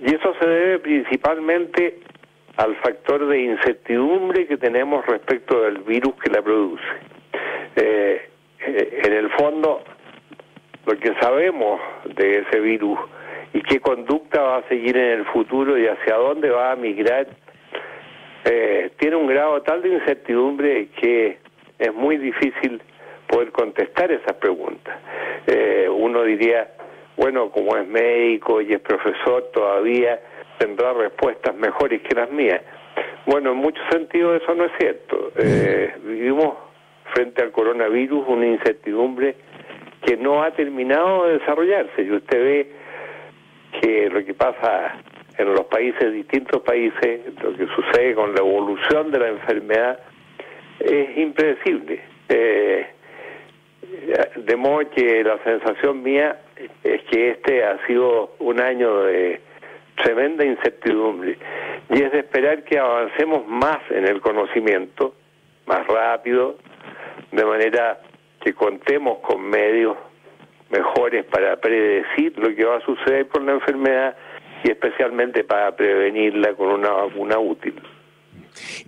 [0.00, 2.00] Y eso se debe principalmente
[2.56, 6.84] al factor de incertidumbre que tenemos respecto del virus que la produce.
[7.76, 8.28] Eh,
[8.66, 9.82] en el fondo,
[10.86, 11.80] lo que sabemos
[12.14, 12.98] de ese virus
[13.52, 17.26] y qué conducta va a seguir en el futuro y hacia dónde va a migrar,
[18.44, 21.38] eh, tiene un grado tal de incertidumbre que
[21.78, 22.80] es muy difícil
[23.26, 24.96] poder contestar esas preguntas.
[25.46, 26.68] Eh, uno diría,
[27.16, 30.20] bueno, como es médico y es profesor, todavía
[30.58, 32.60] tendrá respuestas mejores que las mías.
[33.26, 35.32] Bueno, en muchos sentidos eso no es cierto.
[35.36, 36.54] Eh, vivimos
[37.12, 39.34] frente al coronavirus una incertidumbre
[40.04, 42.02] que no ha terminado de desarrollarse.
[42.02, 42.72] Y usted ve
[43.80, 44.94] que lo que pasa
[45.36, 49.98] en los países, distintos países, lo que sucede con la evolución de la enfermedad
[50.80, 52.00] es impredecible.
[52.28, 52.86] Eh,
[54.36, 56.40] de modo que la sensación mía
[56.82, 59.40] es que este ha sido un año de
[59.96, 61.38] tremenda incertidumbre
[61.90, 65.14] y es de esperar que avancemos más en el conocimiento,
[65.66, 66.56] más rápido,
[67.32, 68.00] de manera
[68.40, 69.96] que contemos con medios
[70.70, 74.16] mejores para predecir lo que va a suceder con la enfermedad
[74.62, 77.74] y especialmente para prevenirla con una vacuna útil.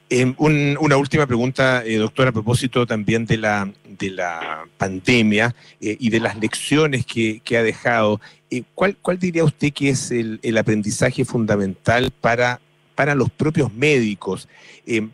[0.09, 5.97] Eh, una última pregunta, eh, doctor, a propósito también de la, de la pandemia eh,
[5.99, 8.21] y de las lecciones que ha dejado.
[8.51, 12.61] Eh, ¿cuál, ¿Cuál diría usted que es el, el aprendizaje fundamental para,
[12.95, 14.49] para los propios médicos?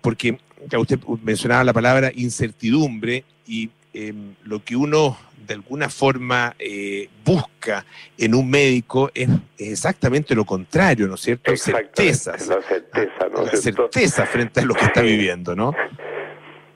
[0.03, 0.39] porque
[0.79, 3.71] usted mencionaba la palabra incertidumbre y
[4.45, 5.17] lo que uno
[5.47, 7.85] de alguna forma eh, busca
[8.19, 11.57] en un médico es, exactamente lo contrario, ¿no es cierto?
[11.57, 12.49] Certezas.
[12.49, 13.45] La certeza, ¿no?
[13.45, 15.75] La certeza frente a lo que está viviendo, ¿no?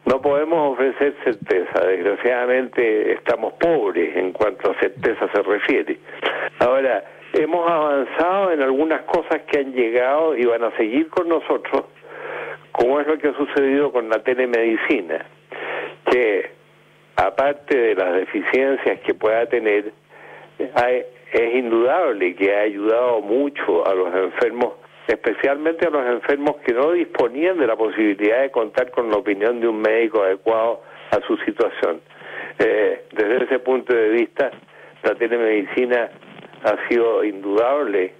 [0.04, 5.98] No podemos ofrecer certeza, desgraciadamente estamos pobres en cuanto a certeza se refiere.
[6.58, 11.84] Ahora, hemos avanzado en algunas cosas que han llegado y van a seguir con nosotros,
[12.72, 15.26] como es lo que ha sucedido con la telemedicina,
[16.10, 16.50] que
[17.16, 19.92] aparte de las deficiencias que pueda tener,
[20.58, 24.74] es indudable que ha ayudado mucho a los enfermos,
[25.06, 29.60] especialmente a los enfermos que no disponían de la posibilidad de contar con la opinión
[29.60, 32.00] de un médico adecuado a su situación.
[32.58, 34.50] Eh, desde ese punto de vista,
[35.02, 36.10] la telemedicina
[36.64, 38.14] ha sido indudable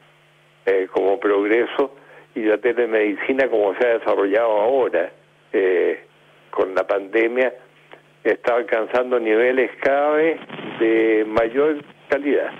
[0.66, 1.94] eh, como progreso
[2.34, 5.10] y la telemedicina como se ha desarrollado ahora
[5.52, 6.04] eh,
[6.50, 7.52] con la pandemia
[8.24, 10.40] está alcanzando niveles cada vez
[10.80, 12.50] de mayor calidad.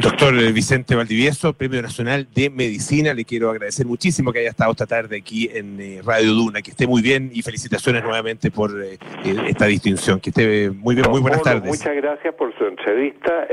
[0.00, 4.86] Doctor Vicente Valdivieso, Premio Nacional de Medicina, le quiero agradecer muchísimo que haya estado esta
[4.86, 8.98] tarde aquí en eh, Radio Duna, que esté muy bien y felicitaciones nuevamente por eh,
[9.24, 11.64] eh, esta distinción, que esté muy bien, muy buenas tardes.
[11.64, 13.46] Muchas gracias por su entrevista,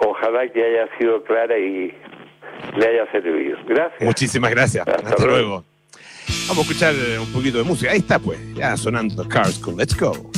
[0.00, 1.94] ojalá que haya sido clara y
[2.76, 3.58] le haya servido.
[3.66, 4.02] Gracias.
[4.02, 5.64] Muchísimas gracias, hasta, luego.
[6.48, 7.90] Vamos a escuchar eh, un poquito de música.
[7.90, 10.30] Ahí está, pues, ya sonando Cars con Let's Go.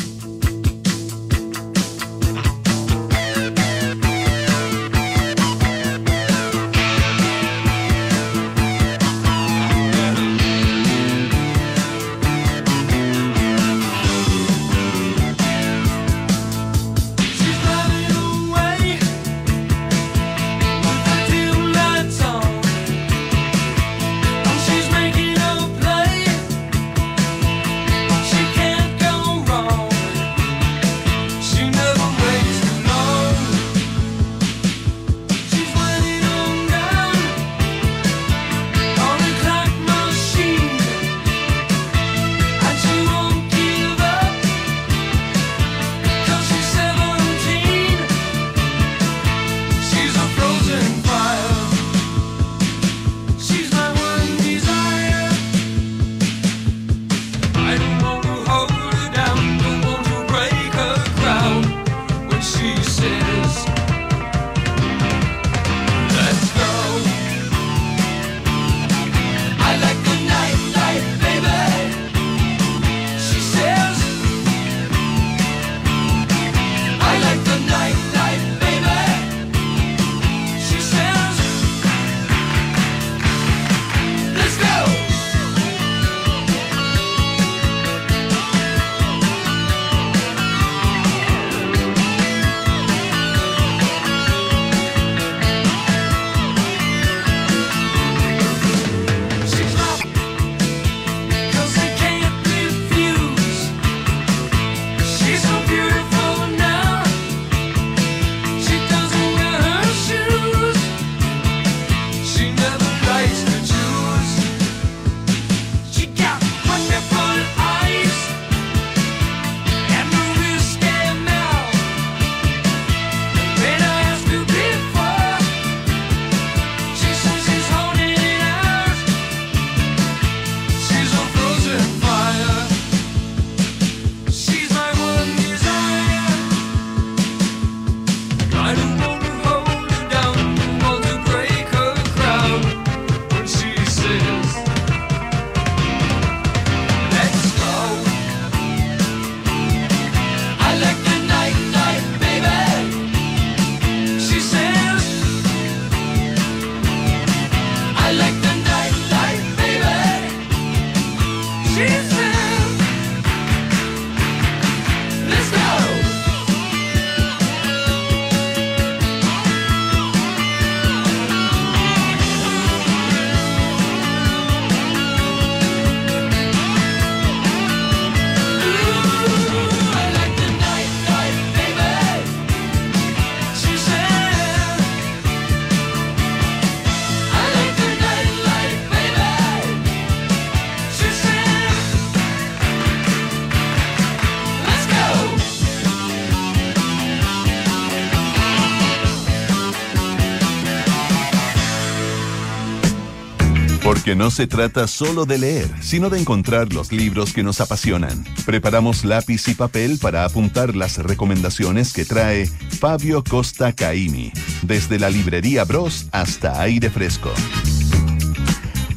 [204.21, 208.23] No se trata solo de leer, sino de encontrar los libros que nos apasionan.
[208.45, 214.31] Preparamos lápiz y papel para apuntar las recomendaciones que trae Fabio Costa Caimi,
[214.61, 217.33] desde la librería Bros hasta aire fresco.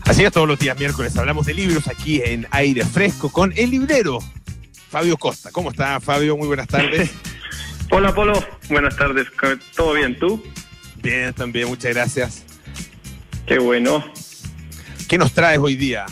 [0.01, 3.69] Así es, todos los días miércoles hablamos de libros aquí en aire fresco con el
[3.69, 4.19] librero
[4.89, 5.51] Fabio Costa.
[5.53, 6.35] ¿Cómo está Fabio?
[6.35, 7.11] Muy buenas tardes.
[7.91, 8.33] Hola Polo,
[8.67, 9.27] buenas tardes.
[9.73, 10.43] ¿Todo bien tú?
[11.01, 12.43] Bien, también, muchas gracias.
[13.47, 14.03] Qué bueno.
[15.13, 16.07] ¿Qué nos traes hoy día?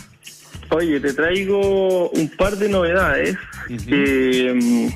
[0.70, 3.36] Oye, te traigo un par de novedades
[3.66, 4.88] que,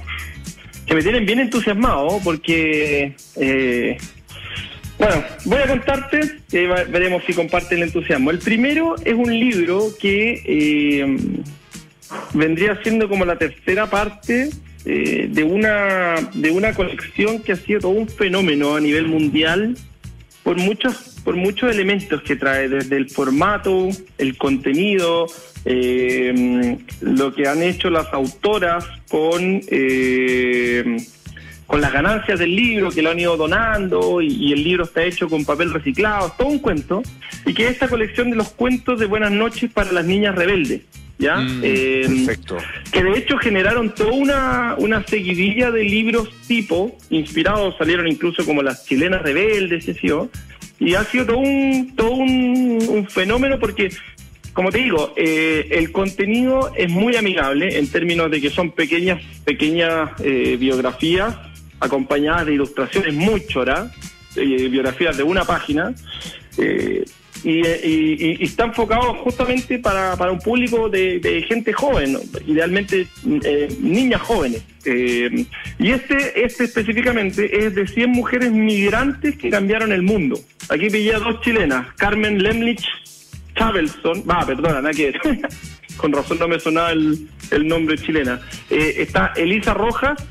[0.86, 3.98] que me tienen bien entusiasmado porque, eh,
[4.96, 6.20] bueno, voy a contarte,
[6.52, 8.30] y veremos si comparte el entusiasmo.
[8.30, 11.16] El primero es un libro que eh,
[12.32, 14.50] vendría siendo como la tercera parte
[14.84, 19.76] eh, de una de una colección que ha sido todo un fenómeno a nivel mundial
[20.46, 25.26] por muchos por muchos elementos que trae, desde el formato, el contenido,
[25.64, 30.98] eh, lo que han hecho las autoras con, eh,
[31.66, 35.28] con las ganancias del libro, que lo han ido donando, y, el libro está hecho
[35.28, 37.02] con papel reciclado, todo un cuento,
[37.44, 40.82] y que es esta colección de los cuentos de Buenas noches para las niñas rebeldes.
[41.18, 41.36] ¿Ya?
[41.36, 42.58] Mm, eh, perfecto.
[42.92, 48.62] Que de hecho generaron toda una, una seguidilla de libros tipo, inspirados, salieron incluso como
[48.62, 49.86] las chilenas rebeldes,
[50.78, 53.90] y ha sido todo un, todo un, fenómeno porque,
[54.52, 59.22] como te digo, eh, el contenido es muy amigable en términos de que son pequeñas,
[59.44, 61.34] pequeñas eh, biografías
[61.80, 63.90] acompañadas de ilustraciones muy choras,
[64.36, 65.94] eh, biografías de una página.
[67.44, 73.06] Y, está enfocado justamente para, para un público de, gente joven, idealmente
[73.80, 74.62] niñas jóvenes.
[74.84, 80.38] y este, este específicamente es de 100 mujeres migrantes que cambiaron el mundo.
[80.68, 82.84] Aquí pillé a dos chilenas, Carmen Lemlich
[83.56, 85.12] Chabelson, va, perdona, nada que
[85.96, 88.40] con razón no me sonaba el, el nombre chilena.
[88.70, 90.22] Eh, está Elisa Rojas,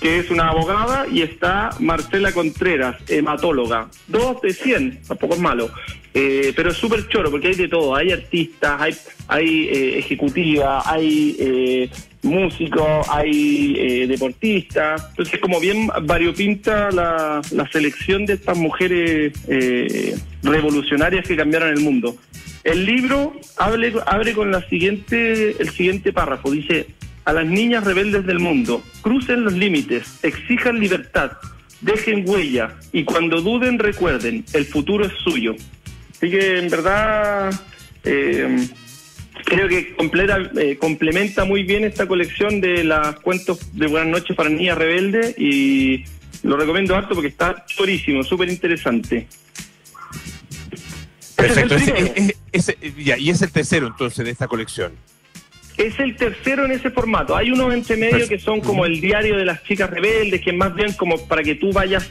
[0.00, 3.88] que es una abogada, y está Marcela Contreras, hematóloga.
[4.06, 5.70] Dos de 100, tampoco es malo.
[6.14, 7.94] Eh, pero es súper choro porque hay de todo.
[7.94, 8.94] Hay artistas, hay,
[9.28, 11.90] hay eh, ejecutivas, hay eh,
[12.22, 15.08] músicos, hay eh, deportistas.
[15.10, 19.32] Entonces, como bien variopinta la, la selección de estas mujeres
[20.42, 22.16] revolucionarias que cambiaron el mundo.
[22.64, 26.50] El libro abre, abre con la siguiente, el siguiente párrafo.
[26.50, 26.86] Dice,
[27.24, 31.32] a las niñas rebeldes del mundo, crucen los límites, exijan libertad,
[31.80, 35.54] dejen huella y cuando duden recuerden, el futuro es suyo.
[36.22, 37.52] Así que en verdad
[38.04, 38.68] eh,
[39.44, 44.36] creo que completa, eh, complementa muy bien esta colección de las cuentos de Buenas noches
[44.36, 46.04] para niñas rebeldes y
[46.44, 49.26] lo recomiendo harto porque está chorísimo, súper interesante.
[51.34, 51.74] Perfecto,
[52.52, 54.92] y es el tercero entonces de esta colección.
[55.76, 57.34] Es el tercero en ese formato.
[57.34, 60.56] Hay unos entre medio que son como el diario de las chicas rebeldes, que es
[60.56, 62.08] más bien como para que tú vayas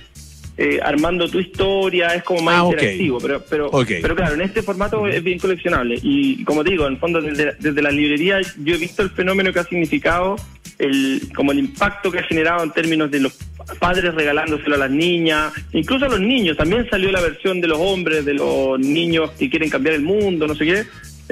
[0.58, 4.62] eh, armando tu historia, es como más ah, interactivo, pero pero, pero claro, en este
[4.62, 6.00] formato es bien coleccionable.
[6.02, 9.10] Y como te digo, en el fondo desde, desde, la librería yo he visto el
[9.12, 10.36] fenómeno que ha significado,
[10.78, 13.38] el como el impacto que ha generado en términos de los
[13.80, 17.80] padres regalándoselo a las niñas, incluso a los niños, también salió la versión de los
[17.80, 20.84] hombres, de los niños que quieren cambiar el mundo, no sé qué.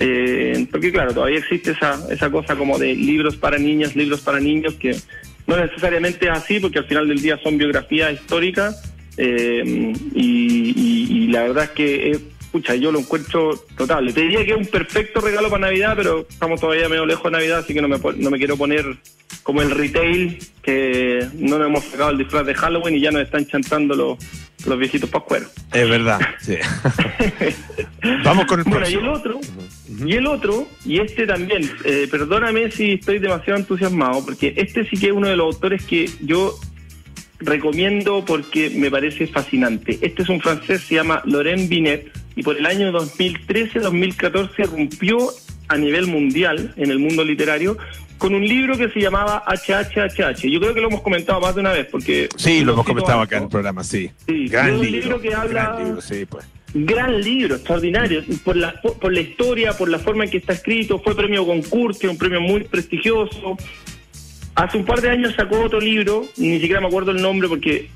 [0.01, 4.39] Eh, porque claro, todavía existe esa, esa cosa como de libros para niñas, libros para
[4.39, 4.95] niños, que
[5.45, 8.82] no necesariamente es así, porque al final del día son biografías históricas,
[9.21, 14.13] eh, y, la verdad es que, escucha, yo lo encuentro total.
[14.13, 17.32] Te diría que es un perfecto regalo para Navidad, pero estamos todavía medio lejos de
[17.32, 18.97] Navidad, así que no me, no me quiero poner
[19.43, 23.23] como el retail, que no nos hemos sacado el disfraz de Halloween y ya nos
[23.23, 24.17] están chantando los,
[24.65, 25.51] los viejitos pascueros.
[25.73, 26.55] Es verdad, sí.
[28.23, 29.39] Vamos con el bueno, y el otro,
[30.05, 34.97] y el otro, y este también, eh, perdóname si estoy demasiado entusiasmado, porque este sí
[34.97, 36.55] que es uno de los autores que yo
[37.39, 39.97] recomiendo porque me parece fascinante.
[40.02, 45.17] Este es un francés, se llama Laurent Binet, y por el año 2013-2014 rompió
[45.67, 47.78] a nivel mundial, en el mundo literario,
[48.17, 50.49] con un libro que se llamaba HHHH.
[50.49, 52.28] Yo creo que lo hemos comentado más de una vez, porque...
[52.36, 54.12] Sí, lo hemos comentado acá en el programa, sí.
[54.28, 55.63] gran libro, que habla...
[55.63, 56.45] Gran libro, sí, pues.
[56.71, 60.99] Gran libro, extraordinario, por la, por la historia, por la forma en que está escrito,
[60.99, 63.58] fue premio concurso, un premio muy prestigioso,
[64.60, 67.89] Hace un par de años sacó otro libro, ni siquiera me acuerdo el nombre porque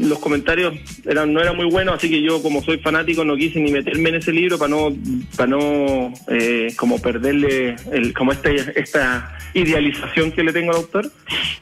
[0.00, 0.72] los comentarios
[1.04, 4.08] eran no eran muy buenos, así que yo como soy fanático no quise ni meterme
[4.08, 4.88] en ese libro para no
[5.36, 11.12] para no eh, como perderle el, como esta esta idealización que le tengo al autor.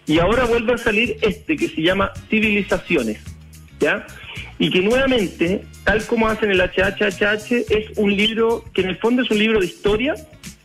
[0.07, 3.19] Y ahora vuelve a salir este que se llama Civilizaciones,
[3.81, 4.07] ¿ya?
[4.59, 9.23] y que nuevamente, tal como hacen el HHHH, es un libro que en el fondo
[9.23, 10.15] es un libro de historia,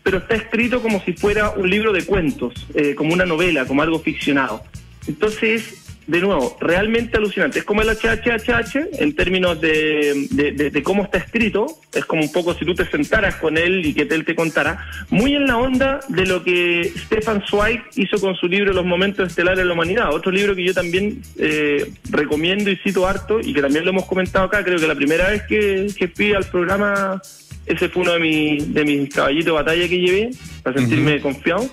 [0.04, 3.82] pero está escrito como si fuera un libro de cuentos, eh, como una novela, como
[3.82, 4.64] algo ficcionado.
[5.08, 7.60] Entonces, de nuevo, realmente alucinante.
[7.60, 11.68] Es como el HHHH en términos de, de, cómo está escrito.
[11.94, 14.88] Es como un poco si tú te sentaras con él y que él te contara.
[15.10, 19.30] Muy en la onda de lo que Stefan Zweig hizo con su libro Los momentos
[19.30, 20.14] estelares de la humanidad.
[20.14, 24.06] Otro libro que yo también eh, recomiendo y cito harto y que también lo hemos
[24.06, 24.64] comentado acá.
[24.64, 27.22] Creo que la primera vez que, que fui al programa
[27.66, 30.30] ese fue uno de, mis de mis caballitos de batalla que llevé
[30.64, 31.70] para sentirme confiado.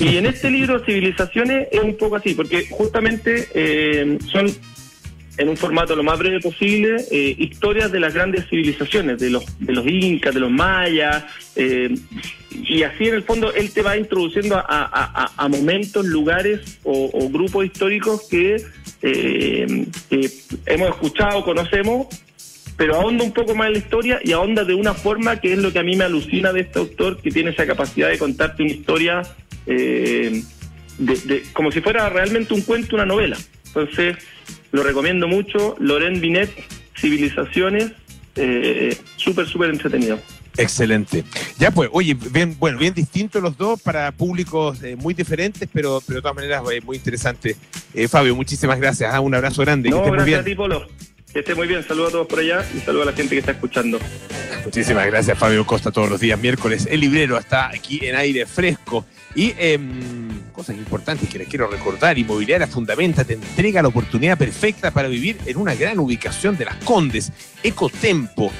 [0.00, 4.46] Y en este libro, Civilizaciones, es un poco así, porque justamente eh, son
[5.36, 9.44] en un formato lo más breve posible, eh, historias de las grandes civilizaciones, de los,
[9.60, 11.94] de los incas, de los mayas, eh,
[12.50, 18.26] y así en el fondo él te va introduciendo a, momentos, lugares o, grupos históricos
[18.28, 18.56] que,
[19.00, 20.30] que
[20.66, 22.08] hemos escuchado, conocemos,
[22.78, 25.58] pero ahonda un poco más en la historia y ahonda de una forma que es
[25.58, 28.62] lo que a mí me alucina de este autor, que tiene esa capacidad de contarte
[28.62, 29.22] una historia
[29.66, 30.44] eh,
[30.96, 33.36] de, como si fuera realmente un cuento, una novela.
[33.66, 34.16] Entonces,
[34.70, 35.74] lo recomiendo mucho.
[35.80, 36.50] Loren Binet,
[36.96, 37.90] Civilizaciones,
[38.36, 40.20] eh, súper, súper entretenido.
[40.56, 41.24] Excelente.
[41.58, 46.00] Ya pues, oye, bien, bueno, bien distintos los dos para públicos eh, muy diferentes, pero,
[46.06, 47.56] pero de todas maneras muy interesante.
[48.08, 49.12] Fabio, muchísimas gracias.
[49.12, 49.90] Ah, un abrazo grande.
[49.90, 50.86] No, gracias a ti, Polo.
[51.32, 53.40] Que esté muy bien, saludos a todos por allá y saludos a la gente que
[53.40, 53.98] está escuchando.
[54.64, 56.88] Muchísimas gracias, Fabio Costa, todos los días miércoles.
[56.90, 59.04] El librero está aquí en aire fresco.
[59.34, 64.90] Y em, cosas importantes que les quiero recordar, Inmobiliaria Fundamenta te entrega la oportunidad perfecta
[64.90, 67.30] para vivir en una gran ubicación de las Condes,
[67.62, 68.50] Ecotempo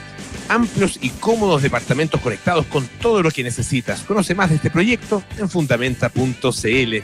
[0.48, 4.00] amplios y cómodos departamentos conectados con todo lo que necesitas.
[4.02, 6.94] Conoce más de este proyecto en fundamenta.cl.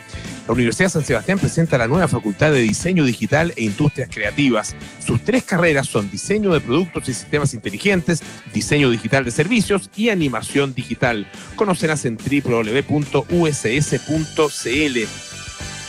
[0.47, 4.77] La Universidad San Sebastián presenta la nueva Facultad de Diseño Digital e Industrias Creativas.
[5.05, 8.23] Sus tres carreras son diseño de productos y sistemas inteligentes,
[8.53, 11.27] diseño digital de servicios y animación digital.
[11.57, 12.99] Conocerás en www.uss.cl.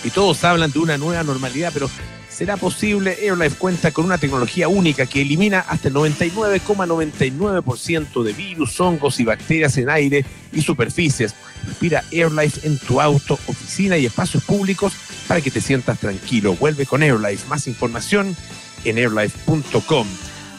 [0.04, 1.90] Y todos hablan de una nueva normalidad, pero
[2.36, 3.16] será posible.
[3.22, 9.26] AirLife cuenta con una tecnología única que elimina hasta el 99,99% de virus, hongos y
[9.26, 11.34] bacterias en aire y superficies.
[11.66, 14.92] Respira AirLife en tu auto, oficina y espacios públicos
[15.28, 16.56] para que te sientas tranquilo.
[16.56, 17.48] Vuelve con AirLife.
[17.48, 18.36] Más información
[18.84, 20.06] en airlife.com.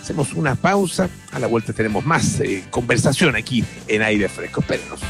[0.00, 1.10] Hacemos una pausa.
[1.32, 4.60] A la vuelta tenemos más eh, conversación aquí en aire fresco.
[4.60, 5.00] Espérenos.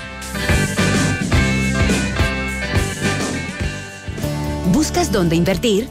[4.73, 5.89] ¿Buscas dónde invertir?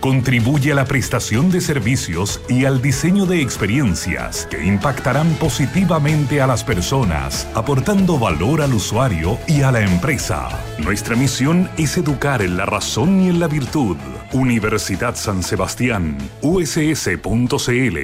[0.00, 6.46] Contribuye a la prestación de servicios y al diseño de experiencias que impactarán positivamente a
[6.46, 10.48] las personas, aportando valor al usuario y a la empresa.
[10.78, 13.98] Nuestra misión es educar en la razón y en la virtud.
[14.32, 17.98] Universidad San Sebastián, uss.cl.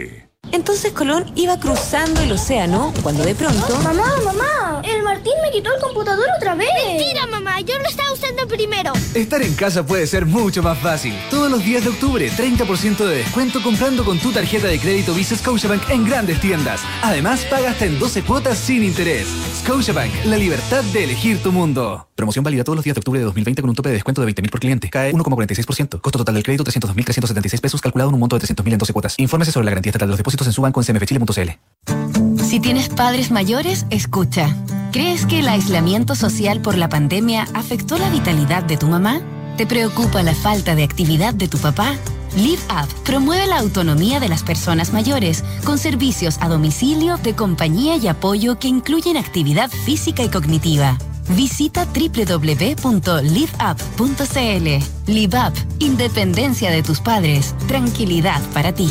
[0.52, 3.78] Entonces Colón iba cruzando el océano cuando de pronto...
[3.82, 4.82] ¡Mamá, mamá!
[5.08, 6.68] Martín me quitó el computador otra vez.
[6.86, 7.62] Mentira, mamá.
[7.62, 8.92] Yo lo estaba usando primero.
[9.14, 11.14] Estar en casa puede ser mucho más fácil.
[11.30, 15.34] Todos los días de octubre, 30% de descuento comprando con tu tarjeta de crédito Visa
[15.34, 16.82] Scotiabank en grandes tiendas.
[17.02, 19.26] Además, paga hasta en 12 cuotas sin interés.
[19.60, 22.06] Scotiabank, la libertad de elegir tu mundo.
[22.14, 24.30] Promoción válida todos los días de octubre de 2020 con un tope de descuento de
[24.30, 24.90] 20.000 por cliente.
[24.90, 26.02] Cae 1,46%.
[26.02, 29.14] Costo total del crédito 302.376 pesos calculado en un monto de 300.000 en 12 cuotas.
[29.16, 32.27] Infórmese sobre la garantía estatal de los depósitos en su banco en cmfchile.cl.
[32.48, 34.56] Si tienes padres mayores, escucha.
[34.90, 39.20] ¿Crees que el aislamiento social por la pandemia afectó la vitalidad de tu mamá?
[39.58, 41.94] ¿Te preocupa la falta de actividad de tu papá?
[42.36, 47.96] Live Up promueve la autonomía de las personas mayores con servicios a domicilio de compañía
[47.96, 50.96] y apoyo que incluyen actividad física y cognitiva.
[51.28, 53.02] Visita www.liveup.cl.
[55.12, 58.88] Live Up, independencia de tus padres, tranquilidad para ti.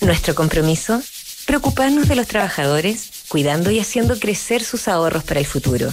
[0.00, 1.02] Nuestro compromiso,
[1.48, 5.88] preocuparnos de los trabajadores, cuidando y haciendo crecer sus ahorros para el futuro.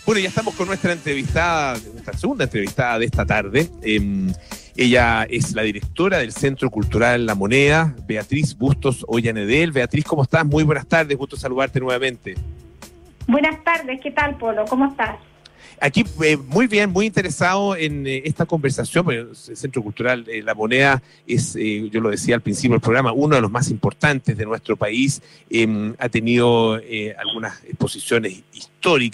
[0.05, 3.69] Bueno, ya estamos con nuestra entrevistada, nuestra segunda entrevistada de esta tarde.
[3.81, 4.33] Em,
[4.81, 9.73] ella es la directora del Centro Cultural La Moneda, Beatriz Bustos Ollanedel.
[9.73, 10.45] Beatriz, ¿cómo estás?
[10.45, 12.35] Muy buenas tardes, gusto saludarte nuevamente.
[13.27, 14.63] Buenas tardes, ¿qué tal, Polo?
[14.69, 15.17] ¿Cómo estás?
[15.81, 20.41] Aquí eh, muy bien, muy interesado en eh, esta conversación, porque el Centro Cultural eh,
[20.43, 24.37] La Moneda es, yo lo decía al principio del programa, uno de los más importantes
[24.37, 25.21] de nuestro país.
[25.49, 26.79] Em, ha tenido
[27.17, 28.68] algunas exposiciones históricas,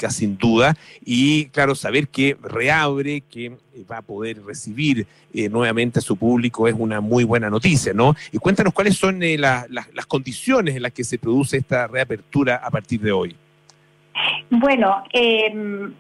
[0.09, 3.57] sin duda, y claro, saber que reabre, que
[3.89, 5.05] va a poder recibir
[5.49, 8.15] nuevamente a su público es una muy buena noticia, ¿no?
[8.31, 13.01] Y cuéntanos cuáles son las condiciones en las que se produce esta reapertura a partir
[13.01, 13.35] de hoy.
[14.49, 15.51] Bueno, eh,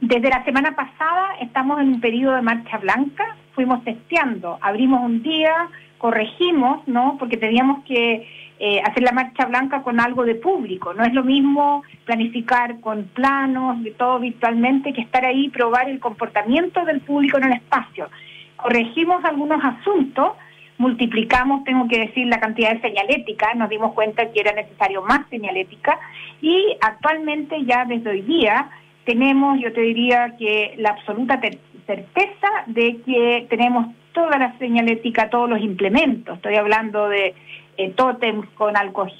[0.01, 5.21] desde la semana pasada estamos en un periodo de marcha blanca, fuimos testeando, abrimos un
[5.21, 7.17] día, corregimos, ¿no?
[7.19, 8.27] Porque teníamos que
[8.59, 10.93] eh, hacer la marcha blanca con algo de público.
[10.93, 15.89] No es lo mismo planificar con planos, de todo virtualmente, que estar ahí y probar
[15.89, 18.09] el comportamiento del público en el espacio.
[18.55, 20.33] Corregimos algunos asuntos
[20.77, 25.27] multiplicamos, tengo que decir, la cantidad de señalética, nos dimos cuenta que era necesario más
[25.29, 25.97] señalética
[26.41, 28.69] y actualmente ya desde hoy día
[29.05, 31.39] tenemos, yo te diría que la absoluta
[31.85, 37.35] certeza de que tenemos toda la señalética, todos los implementos, estoy hablando de
[37.77, 39.11] eh, tótems con alcohol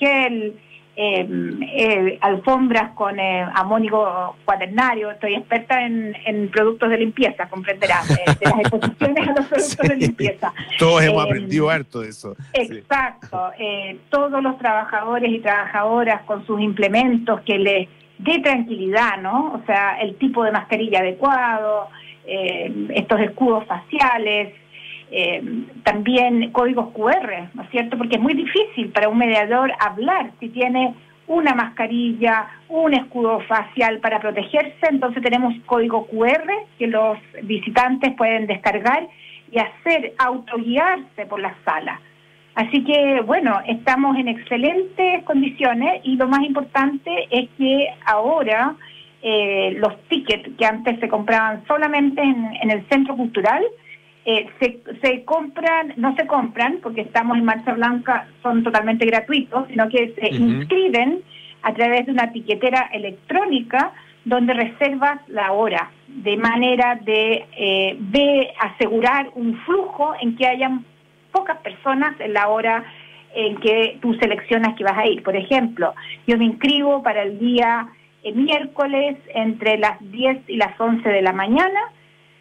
[0.97, 5.12] Em, eh, alfombras con eh, amónico cuaternario.
[5.12, 10.53] Estoy experta en, productos de limpieza, comprenderás, de, las exposiciones a los productos de limpieza.
[10.80, 12.34] Todos hemos em, aprendido harto de eso.
[12.53, 13.51] Exacto.
[13.60, 17.89] Eh, todos los trabajadores y trabajadoras con sus implementos que les
[18.20, 19.51] dé tranquilidad, ¿no?
[19.62, 21.89] O sea, el tipo de mascarilla adecuado,
[22.26, 24.53] em, estos escudos faciales,
[25.12, 25.41] eh,
[25.84, 27.97] también códigos QR, ¿no es cierto?
[27.97, 30.93] Porque es muy difícil para un mediador hablar si tiene
[31.28, 36.47] una mascarilla, un escudo facial para protegerse, entonces tenemos código QR
[36.78, 39.08] que los visitantes pueden descargar
[39.51, 41.99] y hacer autoguiarse por la sala.
[42.56, 48.76] Así que, bueno, estamos en excelentes condiciones y lo más importante es que ahora
[49.22, 53.64] eh, los tickets que antes se compraban solamente en el centro cultural,
[54.26, 59.67] eh, se, se, compran, no se compran porque estamos en marcha blanca, son totalmente gratuitos,
[59.69, 61.21] sino que se inscriben
[61.61, 68.51] a través de una etiquetera electrónica donde reservas la hora, de manera de, eh, de
[68.59, 70.84] asegurar un flujo en que hayan
[71.32, 72.84] pocas personas en la hora
[73.36, 75.21] en que tú seleccionas que vas a ir.
[75.21, 75.93] Por ejemplo,
[76.26, 77.88] yo me inscribo para el día
[78.34, 81.80] miércoles entre las 10 y las 11 de la mañana.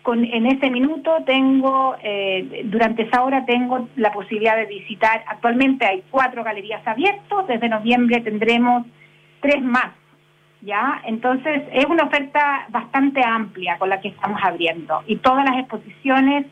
[0.04, 5.86] Con, en ese minuto tengo, eh, durante esa hora tengo la posibilidad de visitar, actualmente
[5.86, 8.86] hay cuatro galerías abiertas, desde noviembre tendremos
[9.40, 9.94] tres más,
[10.60, 11.00] ¿ya?
[11.06, 16.44] Entonces es una oferta bastante amplia con la que estamos abriendo y todas las exposiciones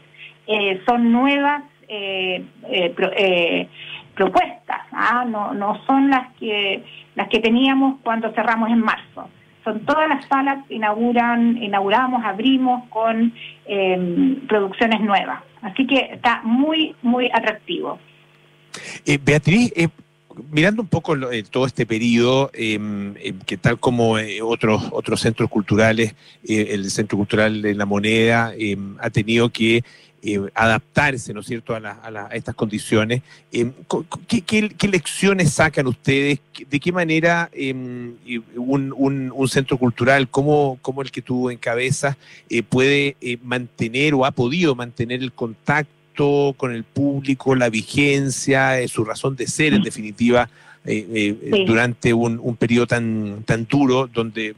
[0.47, 3.69] eh, son nuevas eh,
[4.15, 5.27] propuestas, ¿ah?
[5.29, 6.83] no, no son las que,
[7.15, 9.29] las que teníamos cuando cerramos en marzo
[9.65, 13.33] son todas las salas inauguran, inauguramos, abrimos con
[13.67, 15.41] em, producciones nuevas.
[15.63, 17.99] Así que está muy, muy atractivo.
[19.07, 19.89] Eh, Beatriz, eh,
[20.51, 25.49] mirando un poco eh, todo este periodo, em, em, que tal como otros, otros centros
[25.49, 26.15] culturales,
[26.47, 28.53] el Centro Cultural de la Moneda
[28.99, 29.85] ha tenido que
[30.25, 33.23] eh, adaptarse, ¿no es cierto?, a, a, estas condiciones.
[33.51, 33.73] Eh,
[34.29, 36.39] ¿qué, lecciones sacan ustedes?
[36.71, 38.15] ¿De qué manera em,
[38.55, 42.17] un, un, centro cultural como, como el que tuvo en cabeza
[42.49, 49.05] eh, puede mantener o ha podido mantener el contacto con el público, la vigencia, su
[49.05, 50.49] razón de ser, en definitiva,
[51.67, 54.55] durante un, un periodo tan, tan duro donde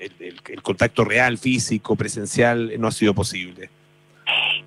[0.00, 3.68] el contacto real, físico, presencial, no ha sido posible?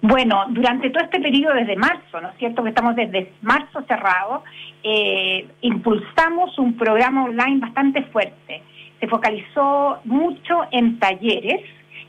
[0.08, 2.62] Bueno, durante todo este periodo, desde marzo, ¿no es cierto?
[2.62, 4.44] Que estamos desde marzo cerrado,
[4.84, 8.62] eh, impulsamos un programa online bastante fuerte.
[9.00, 11.62] Se focalizó mucho en talleres,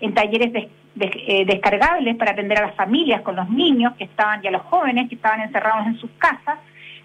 [0.03, 0.69] en talleres
[1.01, 4.63] eh, descargables para atender a las familias con los niños que estaban y a los
[4.63, 6.59] jóvenes que estaban encerrados en sus casas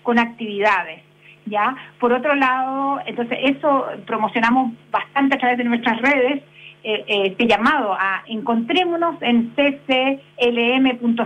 [0.03, 1.03] con actividades.
[1.45, 1.73] ¿ya?
[2.01, 6.43] Por otro lado, entonces eso promocionamos bastante a través de nuestras redes
[6.83, 11.19] eh, eh, este llamado a encontrémonos en cclm.cl.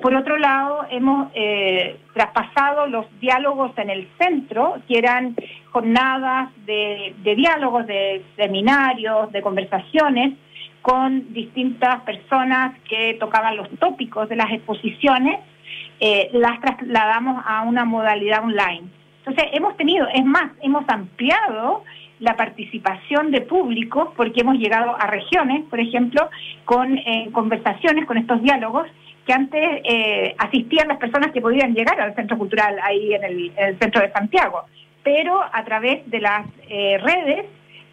[0.00, 5.34] Por otro lado, hemos eh, traspasado los diálogos en el centro, que eran
[5.72, 10.34] jornadas de, diálogos, de seminarios, de conversaciones
[10.80, 15.40] con distintas personas que tocaban los tópicos de las exposiciones,
[16.32, 18.88] las trasladamos a una modalidad online.
[19.24, 21.84] Entonces, hemos tenido, es más, hemos ampliado
[22.22, 26.30] la participación de público, porque hemos llegado a regiones, por ejemplo,
[26.64, 28.86] con eh, conversaciones, con estos diálogos,
[29.26, 33.52] que antes eh, asistían las personas que podían llegar al centro cultural ahí en el,
[33.80, 34.62] centro de Santiago,
[35.02, 37.46] pero a través de las eh, redes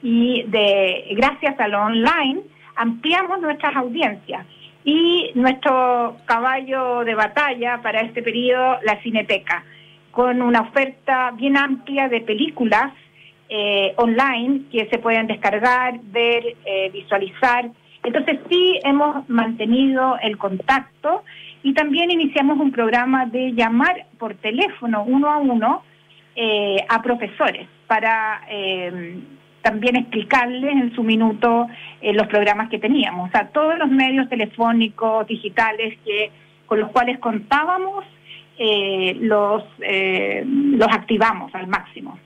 [0.03, 2.41] y de gracias a lo online
[2.75, 4.45] ampliamos nuestras audiencias.
[4.86, 9.63] Y nuestro caballo de batalla para este periodo, la Cineteca,
[10.11, 12.93] con una oferta bien amplia de películas
[13.51, 17.71] eh, online que se pueden descargar, ver, eh, visualizar.
[18.03, 21.23] Entonces sí hemos mantenido el contacto
[21.63, 25.81] y también iniciamos un programa de llamar por teléfono uno a uno
[26.35, 28.41] eh, a profesores para
[29.63, 31.67] también explicarles en su minuto
[32.01, 33.29] los programas que teníamos.
[33.29, 36.29] O sea, todos los medios telefónicos, digitales que
[36.67, 38.05] con los cuales contábamos,
[38.59, 42.19] los, los activamos al máximo.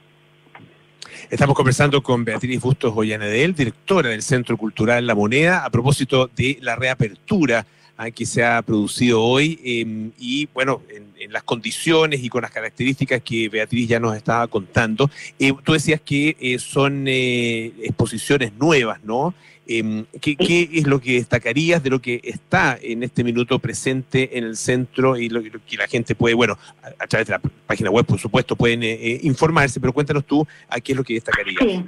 [1.34, 6.60] Estamos conversando con Beatriz Bustos Ollanedel, directora del Centro Cultural La Moneda, a propósito de
[6.62, 7.66] la reapertura
[8.14, 13.24] que se ha producido hoy em, y, bueno, en, las condiciones y con las características
[13.24, 15.10] que Beatriz ya nos estaba contando.
[15.40, 19.34] Eh, tú decías que eh, son eh, exposiciones nuevas, ¿no?
[19.66, 20.36] Em, ¿qué,
[20.74, 25.16] es lo que destacarías de lo que está en este minuto presente en el centro
[25.18, 26.58] y lo, que la gente puede, bueno,
[27.00, 30.46] a, través de la página web, por supuesto, pueden eh, eh, informarse, pero cuéntanos tú
[30.68, 31.64] a qué es lo que destacarías?
[31.64, 31.84] Sí.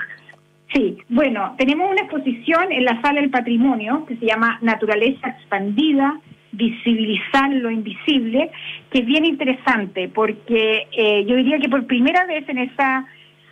[0.73, 6.19] Sí, bueno, tenemos una exposición en la Sala del Patrimonio que se llama Naturaleza Expandida,
[6.51, 8.49] visibilizar lo invisible,
[8.89, 13.05] que es bien interesante porque eh, yo diría que por primera vez en esa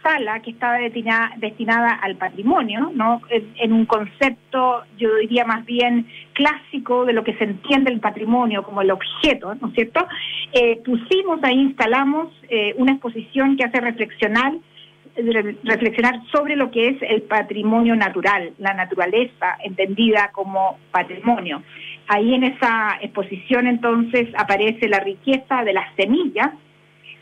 [0.04, 3.22] sala que estaba destinada, al patrimonio, ¿no?
[3.30, 8.64] En, un concepto, yo diría más bien clásico de lo que se entiende el patrimonio
[8.64, 10.06] como el objeto, ¿no es cierto?
[10.52, 14.54] Eh, pusimos ahí, instalamos eh, una exposición que hace reflexionar
[15.64, 21.62] reflexionar sobre lo que es el patrimonio natural, la naturaleza entendida como patrimonio.
[22.08, 26.50] Ahí en esa exposición entonces aparece la riqueza de las semillas,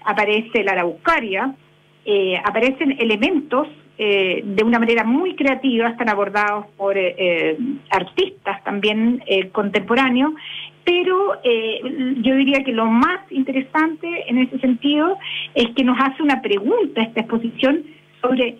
[0.06, 1.54] aparece la araucaria,
[2.04, 3.68] eh, aparecen elementos
[3.99, 7.56] eh, de una manera muy creativa, están abordados por eh,
[7.91, 10.34] artistas también contemporáneos,
[10.84, 15.16] pero yo diría que lo más interesante en ese sentido
[15.54, 17.84] es que nos hace una pregunta esta exposición
[18.20, 18.58] sobre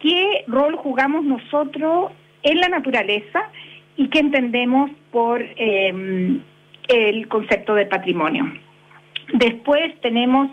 [0.00, 2.12] qué rol jugamos nosotros
[2.42, 3.50] en la naturaleza
[3.98, 8.50] y qué entendemos por el concepto de patrimonio.
[9.34, 10.48] Después tenemos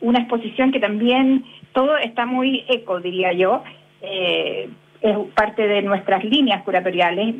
[0.00, 1.44] una exposición que también
[1.76, 3.62] todo está muy eco, diría yo.
[4.00, 4.70] Eh,
[5.02, 7.34] es parte de nuestras líneas curatoriales,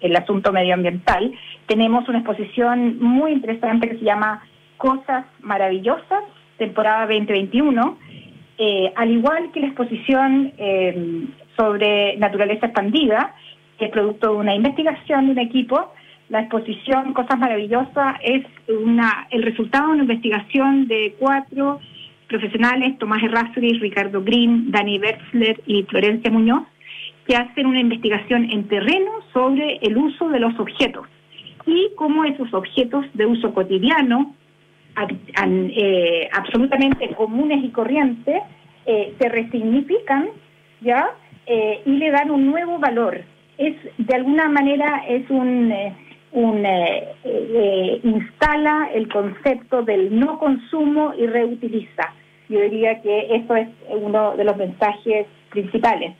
[0.00, 1.30] el, asunto medioambiental.
[1.66, 4.42] Tenemos una exposición muy interesante que se llama
[4.78, 6.24] Cosas Maravillosas,
[6.56, 7.98] temporada 2021,
[8.56, 13.34] eh, al igual que la exposición eh, sobre naturaleza expandida,
[13.78, 15.92] que es producto de una investigación de un equipo,
[16.30, 18.46] la exposición Cosas Maravillosas es
[19.30, 21.78] el resultado de una investigación de cuatro
[22.28, 26.64] profesionales, Tomás Errázuriz, Ricardo Green, Dani Bertzler y Florencia Muñoz,
[27.26, 31.06] que hacen una investigación en terreno sobre el uso de los objetos
[31.68, 34.34] y cómo esos objetos de uso cotidiano,
[35.46, 38.42] eh, absolutamente comunes y corrientes,
[38.86, 40.28] eh, se resignifican,
[40.80, 41.10] ¿ya?
[41.46, 43.22] Eh, y le dan un nuevo valor.
[43.58, 45.72] Es, de alguna manera, es un,
[46.32, 46.66] un
[48.02, 52.14] instala el concepto del no consumo y reutiliza.
[52.48, 56.14] Yo diría que eso es uno de los mensajes principales.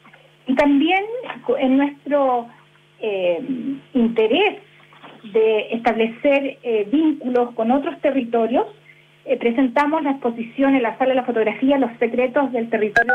[0.47, 1.05] Y también
[1.59, 2.47] en nuestro
[3.95, 4.61] interés
[5.33, 8.67] de establecer eh, vínculos con otros territorios,
[9.25, 13.15] eh, presentamos la exposición en la sala de la fotografía Los secretos del territorio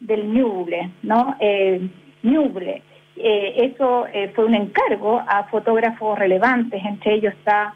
[0.00, 1.36] del Ñuble, ¿no?
[1.40, 1.88] Eh,
[2.22, 2.82] Ñuble.
[3.16, 7.74] eso fue un encargo a fotógrafos relevantes, entre ellos está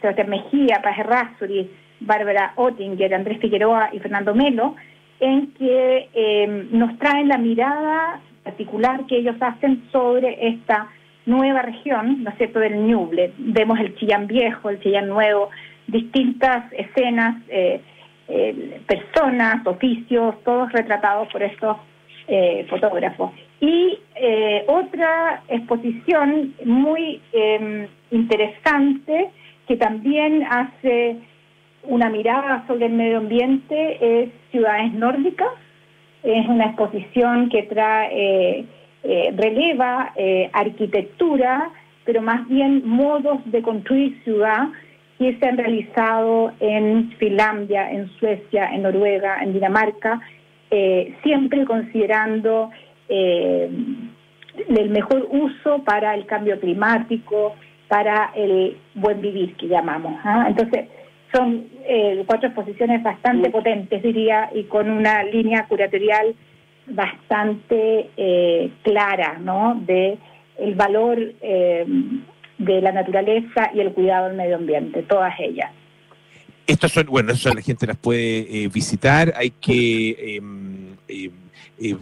[0.00, 1.70] Sebastián Mejía, Paz Errázuri,
[2.00, 4.76] Bárbara Ottinger, Andrés Figueroa y Fernando Melo,
[5.20, 10.88] en que nos traen la mirada particular que ellos hacen sobre esta
[11.26, 13.32] nueva región, ¿no es cierto?, del Ñuble.
[13.36, 15.50] Vemos el Chillán Viejo, el Chillán Nuevo,
[15.86, 17.80] distintas escenas, eh,
[18.28, 21.76] eh, personas, oficios, todos retratados por estos
[22.28, 23.32] eh, fotógrafos.
[23.60, 23.98] Y
[24.66, 29.30] otra exposición muy em, interesante
[29.66, 31.16] que también hace
[31.88, 35.50] una mirada sobre el medio ambiente es Ciudades Nórdicas.
[36.22, 38.66] Es una exposición que trae
[39.08, 41.70] eh, releva eh, arquitectura,
[42.04, 44.68] pero más bien modos de construir ciudad
[45.16, 50.20] que se han realizado en Finlandia, en Suecia, en Noruega, en Dinamarca,
[50.72, 52.70] eh, siempre considerando
[53.08, 53.70] el
[54.90, 57.54] mejor uso para el cambio climático,
[57.86, 60.18] para el buen vivir que llamamos.
[60.24, 60.46] ¿ah?
[60.48, 60.88] Entonces,
[61.32, 61.68] son
[62.26, 66.34] cuatro exposiciones bastante potentes, diría, y con una línea curatorial
[66.88, 69.80] bastante eh, clara, ¿no?
[69.86, 70.18] De
[70.58, 71.84] el valor eh,
[72.58, 75.70] de la naturaleza y el cuidado del medio ambiente, todas ellas.
[76.66, 81.30] Estas son, bueno, eso la gente las puede eh, visitar, hay que em, em,
[81.78, 81.94] eh,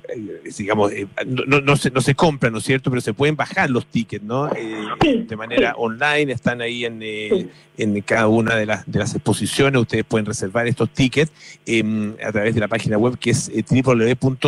[0.56, 2.90] digamos, eh, no, no, se, no se compran, ¿no es cierto?
[2.90, 4.48] Pero se pueden bajar los tickets, ¿no?
[4.54, 9.80] Eh, de manera online, están ahí en, en cada una de las, de las exposiciones,
[9.80, 11.32] ustedes pueden reservar estos tickets
[11.66, 14.40] em, a través de la página web que es www.cclm.cl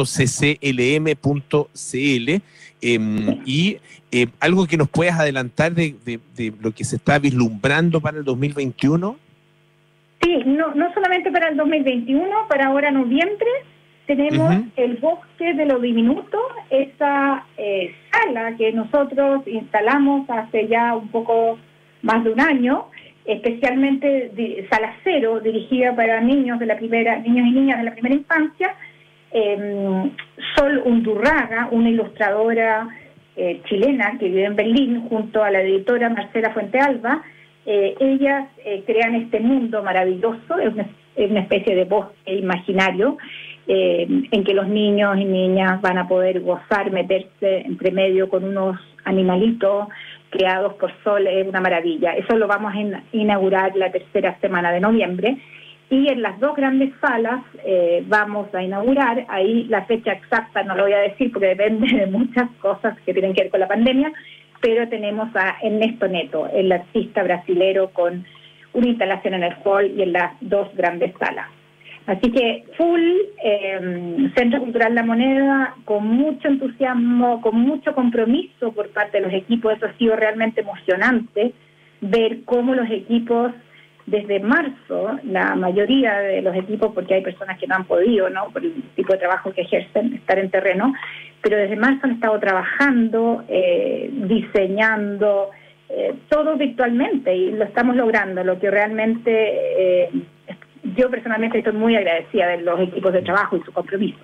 [2.80, 3.78] em, y
[4.38, 9.16] algo que nos puedas adelantar de, de, lo que se está vislumbrando para el 2021.
[10.22, 13.50] Sí, no, no solamente para el 2021, para ahora noviembre,
[14.06, 16.38] tenemos el bosque de lo diminuto,
[16.70, 21.58] esa eh, sala que nosotros instalamos hace ya un poco
[22.02, 22.86] más de un año,
[23.24, 28.14] especialmente sala cero, dirigida para niños de la primera, niños y niñas de la primera
[28.14, 28.74] infancia.
[29.32, 30.10] Eh,
[30.54, 32.88] Sol Undurraga, una ilustradora
[33.34, 37.22] eh, chilena que vive en Berlín, junto a la editora Marcela Fuentealba,
[37.66, 38.48] eh, ellas
[38.86, 40.72] crean este mundo maravilloso, es
[41.30, 43.18] una especie de bosque imaginario
[43.68, 48.44] eh, en que los niños y niñas van a poder gozar, meterse entre medio con
[48.44, 49.88] unos animalitos
[50.30, 52.12] creados por Sol, es una maravilla.
[52.12, 55.38] Eso lo vamos a inaugurar la tercera semana de noviembre.
[55.88, 60.74] Y en las dos grandes salas eh, vamos a inaugurar, ahí la fecha exacta no
[60.74, 63.68] lo voy a decir porque depende de muchas cosas que tienen que ver con la
[63.68, 64.12] pandemia,
[64.60, 68.24] pero tenemos a Ernesto Neto, el artista brasilero con
[68.72, 71.46] una instalación en el hall y en las dos grandes salas.
[72.06, 73.02] Así que full
[73.42, 79.32] eh, Centro Cultural La Moneda, con mucho entusiasmo, con mucho compromiso por parte de los
[79.32, 79.76] equipos.
[79.76, 81.52] Eso ha sido realmente emocionante
[82.00, 83.52] ver cómo los equipos
[84.06, 88.50] desde marzo, la mayoría de los equipos, porque hay personas que no han podido, ¿no?
[88.50, 90.94] Por el tipo de trabajo que ejercen, estar en terreno,
[91.42, 95.50] pero desde marzo han estado trabajando, eh, diseñando,
[95.88, 100.10] eh, todo virtualmente y lo estamos logrando, lo que realmente eh,
[100.96, 104.18] yo personalmente estoy muy agradecida de los equipos de trabajo y su compromiso.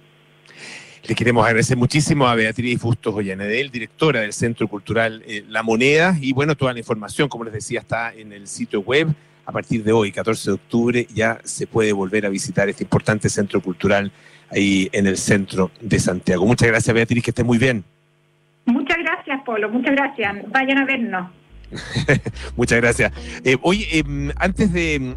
[1.04, 6.14] Le queremos agradecer muchísimo a Beatriz Bustos Ollanedel, directora del Centro Cultural eh, La Moneda.
[6.20, 9.08] Y bueno, toda la información, como les decía, está en el sitio web.
[9.44, 13.28] A partir de hoy, 14 de octubre, ya se puede volver a visitar este importante
[13.28, 14.12] centro cultural
[14.48, 16.46] ahí en el centro de Santiago.
[16.46, 17.82] Muchas gracias, Beatriz, que esté muy bien.
[18.64, 20.36] Muchas gracias, Polo, muchas gracias.
[20.52, 21.30] Vayan a vernos.
[22.56, 23.12] Muchas gracias.
[23.44, 25.14] Eh, oye, em, antes de,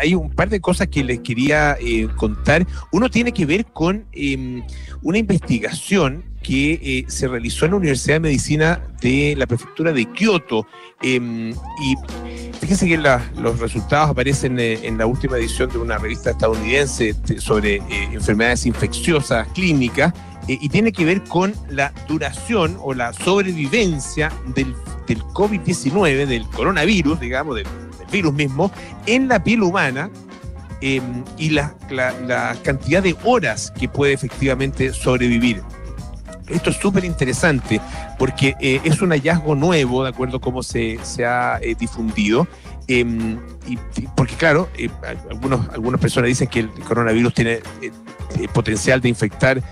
[0.00, 2.66] hay un par de cosas que les quería eh, contar.
[2.92, 4.62] Uno tiene que ver con em,
[5.02, 10.06] una investigación que eh, se realizó en la Universidad de Medicina de la Prefectura de
[10.06, 10.66] Kioto.
[11.02, 11.94] Em, y
[12.60, 17.82] fíjense que los resultados aparecen en la última edición de una revista estadounidense sobre
[18.12, 20.12] enfermedades infecciosas clínicas
[20.48, 24.74] eh, y tiene que ver con la duración o la sobrevivencia del,
[25.06, 27.66] del COVID-19, del coronavirus, digamos, del,
[28.10, 28.70] virus mismo,
[29.06, 30.10] en la piel humana
[30.80, 31.74] em, y la,
[32.62, 35.62] cantidad de horas que puede efectivamente sobrevivir.
[36.50, 37.80] Esto es súper interesante
[38.18, 42.46] porque eh, es un hallazgo nuevo, de acuerdo a cómo se, se ha eh, difundido,
[42.90, 43.38] Em,
[43.68, 43.78] y,
[44.16, 44.90] porque claro, eh,
[45.30, 47.60] algunos, algunas personas dicen que el coronavirus tiene
[48.52, 49.62] potencial de infectar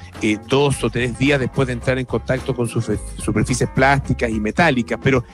[0.48, 5.00] dos o tres días después de entrar en contacto con sus superficies plásticas y metálicas,
[5.02, 5.24] pero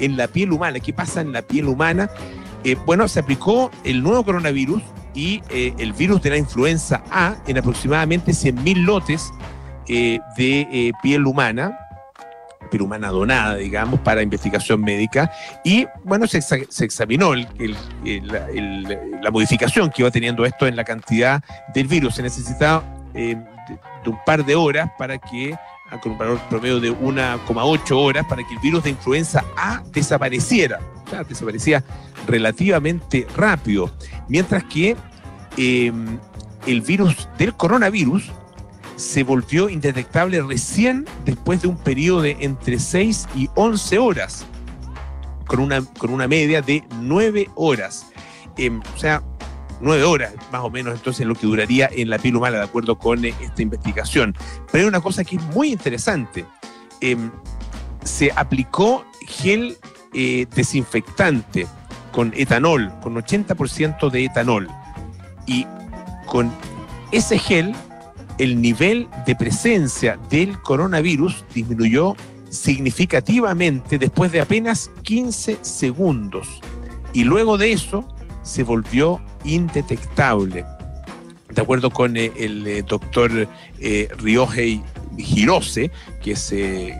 [0.00, 2.08] en la piel humana, ¿qué pasa en la piel humana?
[2.86, 4.82] bueno, se aplicó el nuevo coronavirus
[5.14, 9.32] y el virus de la influenza A en aproximadamente 100.000 lotes
[9.86, 11.78] de piel humana
[12.82, 15.30] humana donada, digamos, para investigación médica.
[15.64, 16.38] Y bueno, se,
[16.84, 21.42] examinó la modificación que iba teniendo esto en la cantidad
[21.74, 22.16] del virus.
[22.16, 22.82] Se necesitaba
[23.14, 23.36] eh,
[24.04, 25.56] de, un par de horas para que,
[25.90, 29.82] ah, con un valor promedio de 1,8 horas, para que el virus de influenza A
[29.92, 30.80] desapareciera.
[31.06, 31.82] O sea, desaparecía
[32.26, 33.90] relativamente rápido.
[34.28, 34.96] Mientras que
[35.56, 35.92] eh,
[36.66, 38.30] el virus del coronavirus
[38.96, 44.46] se volvió indetectable recién después de un periodo de entre 6 y 11 horas,
[45.46, 48.06] con una, con una media de 9 horas.
[48.56, 49.22] Em, o sea,
[49.80, 52.98] 9 horas más o menos entonces lo que duraría en la piel humana, de acuerdo
[52.98, 54.34] con eh, esta investigación.
[54.70, 56.44] Pero hay una cosa que es muy interesante.
[57.00, 57.30] Em,
[58.04, 59.76] se aplicó gel
[60.12, 61.66] eh, desinfectante
[62.12, 64.68] con etanol, con 80% de etanol.
[65.46, 65.66] Y
[66.26, 66.50] con
[67.10, 67.74] ese gel
[68.38, 72.16] el nivel de presencia del coronavirus disminuyó
[72.50, 76.60] significativamente después de apenas 15 segundos
[77.12, 78.06] y luego de eso
[78.42, 80.64] se volvió indetectable.
[81.50, 84.82] De acuerdo con eh, el eh, doctor eh, Ryohei
[85.16, 86.52] Hirose, que es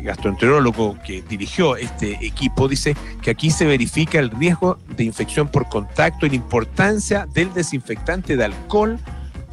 [0.03, 5.69] gastroenterólogo que dirigió este equipo, dice que aquí se verifica el riesgo de infección por
[5.69, 9.01] contacto y la importancia del desinfectante de alcohol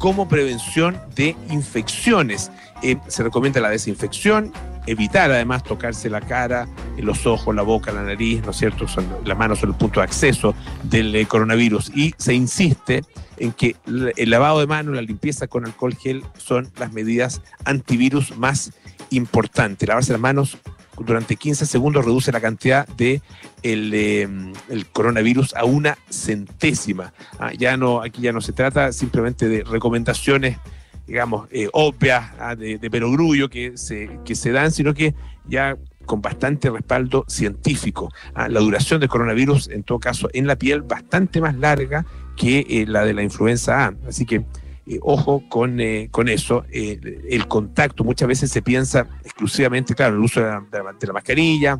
[0.02, 2.50] como prevención de infecciones.
[2.82, 4.52] Eh, se recomienda la desinfección,
[4.88, 6.66] evitar además tocarse la cara,
[6.98, 8.84] los ojos, la boca, la nariz, ¿no es cierto?
[9.24, 11.92] Las manos son el punto de acceso del eh, coronavirus.
[11.94, 13.04] Y se insiste
[13.36, 18.36] en que el lavado de manos, la limpieza con alcohol gel son las medidas antivirus
[18.36, 18.72] más
[19.10, 19.88] importantes.
[19.88, 20.58] Lavarse las manos
[21.04, 23.20] durante 15 segundos reduce la cantidad de
[23.62, 24.52] el,
[24.92, 27.12] coronavirus a una centésima.
[27.38, 30.58] Ah, ya no, aquí ya no se trata simplemente de recomendaciones,
[31.06, 35.14] digamos, eh, obvias ah, de, perogrullo que se, que se dan, sino que
[35.46, 35.76] ya
[36.06, 38.10] con bastante respaldo científico.
[38.34, 42.04] Ah, la duración del coronavirus, en todo caso, en la piel, bastante más larga
[42.36, 43.94] que eh, la de la influenza A.
[44.08, 44.44] Así que
[44.86, 46.64] eh, ojo con, eh, con eso.
[46.70, 46.98] Eh,
[47.30, 51.78] el contacto, muchas veces se piensa exclusivamente, claro, el uso de la, mascarilla,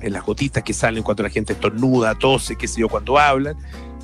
[0.00, 3.56] en las gotitas que salen cuando la gente estornuda, tose, qué sé yo, cuando hablan.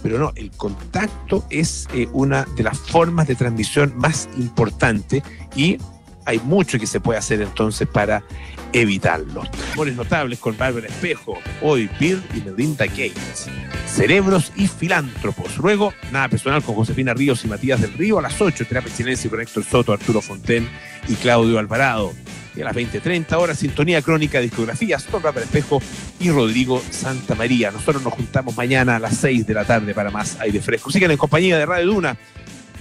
[0.03, 5.23] Pero no, el contacto es una de las formas de transmisión más importante
[5.55, 5.79] y
[6.25, 8.25] hay mucho que se puede hacer entonces para
[8.73, 9.43] evitarlo.
[9.73, 13.49] Amores notables con Bárbara Espejo, hoy Bill y Melinda Gates.
[13.87, 15.59] Cerebros y filántropos.
[15.59, 19.31] Luego, nada personal con Josefina Ríos y Matías del Río a las 8, Terapia Silencio
[19.31, 20.69] con Héctor Soto, Arturo Fonten
[21.09, 22.13] y Claudio Alvarado.
[22.55, 25.81] Y a las 20.30 horas, Sintonía Crónica Discografías con Bárbara Espejo
[26.21, 27.71] y Rodrigo Santa María.
[27.71, 30.91] Nosotros nos juntamos mañana a las 6 de la tarde para más aire fresco.
[30.91, 32.17] Sigan en compañía de Radio Duna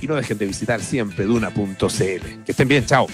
[0.01, 1.87] y no dejen de visitar siempre duna.cl.
[1.97, 3.07] Que estén bien, chao.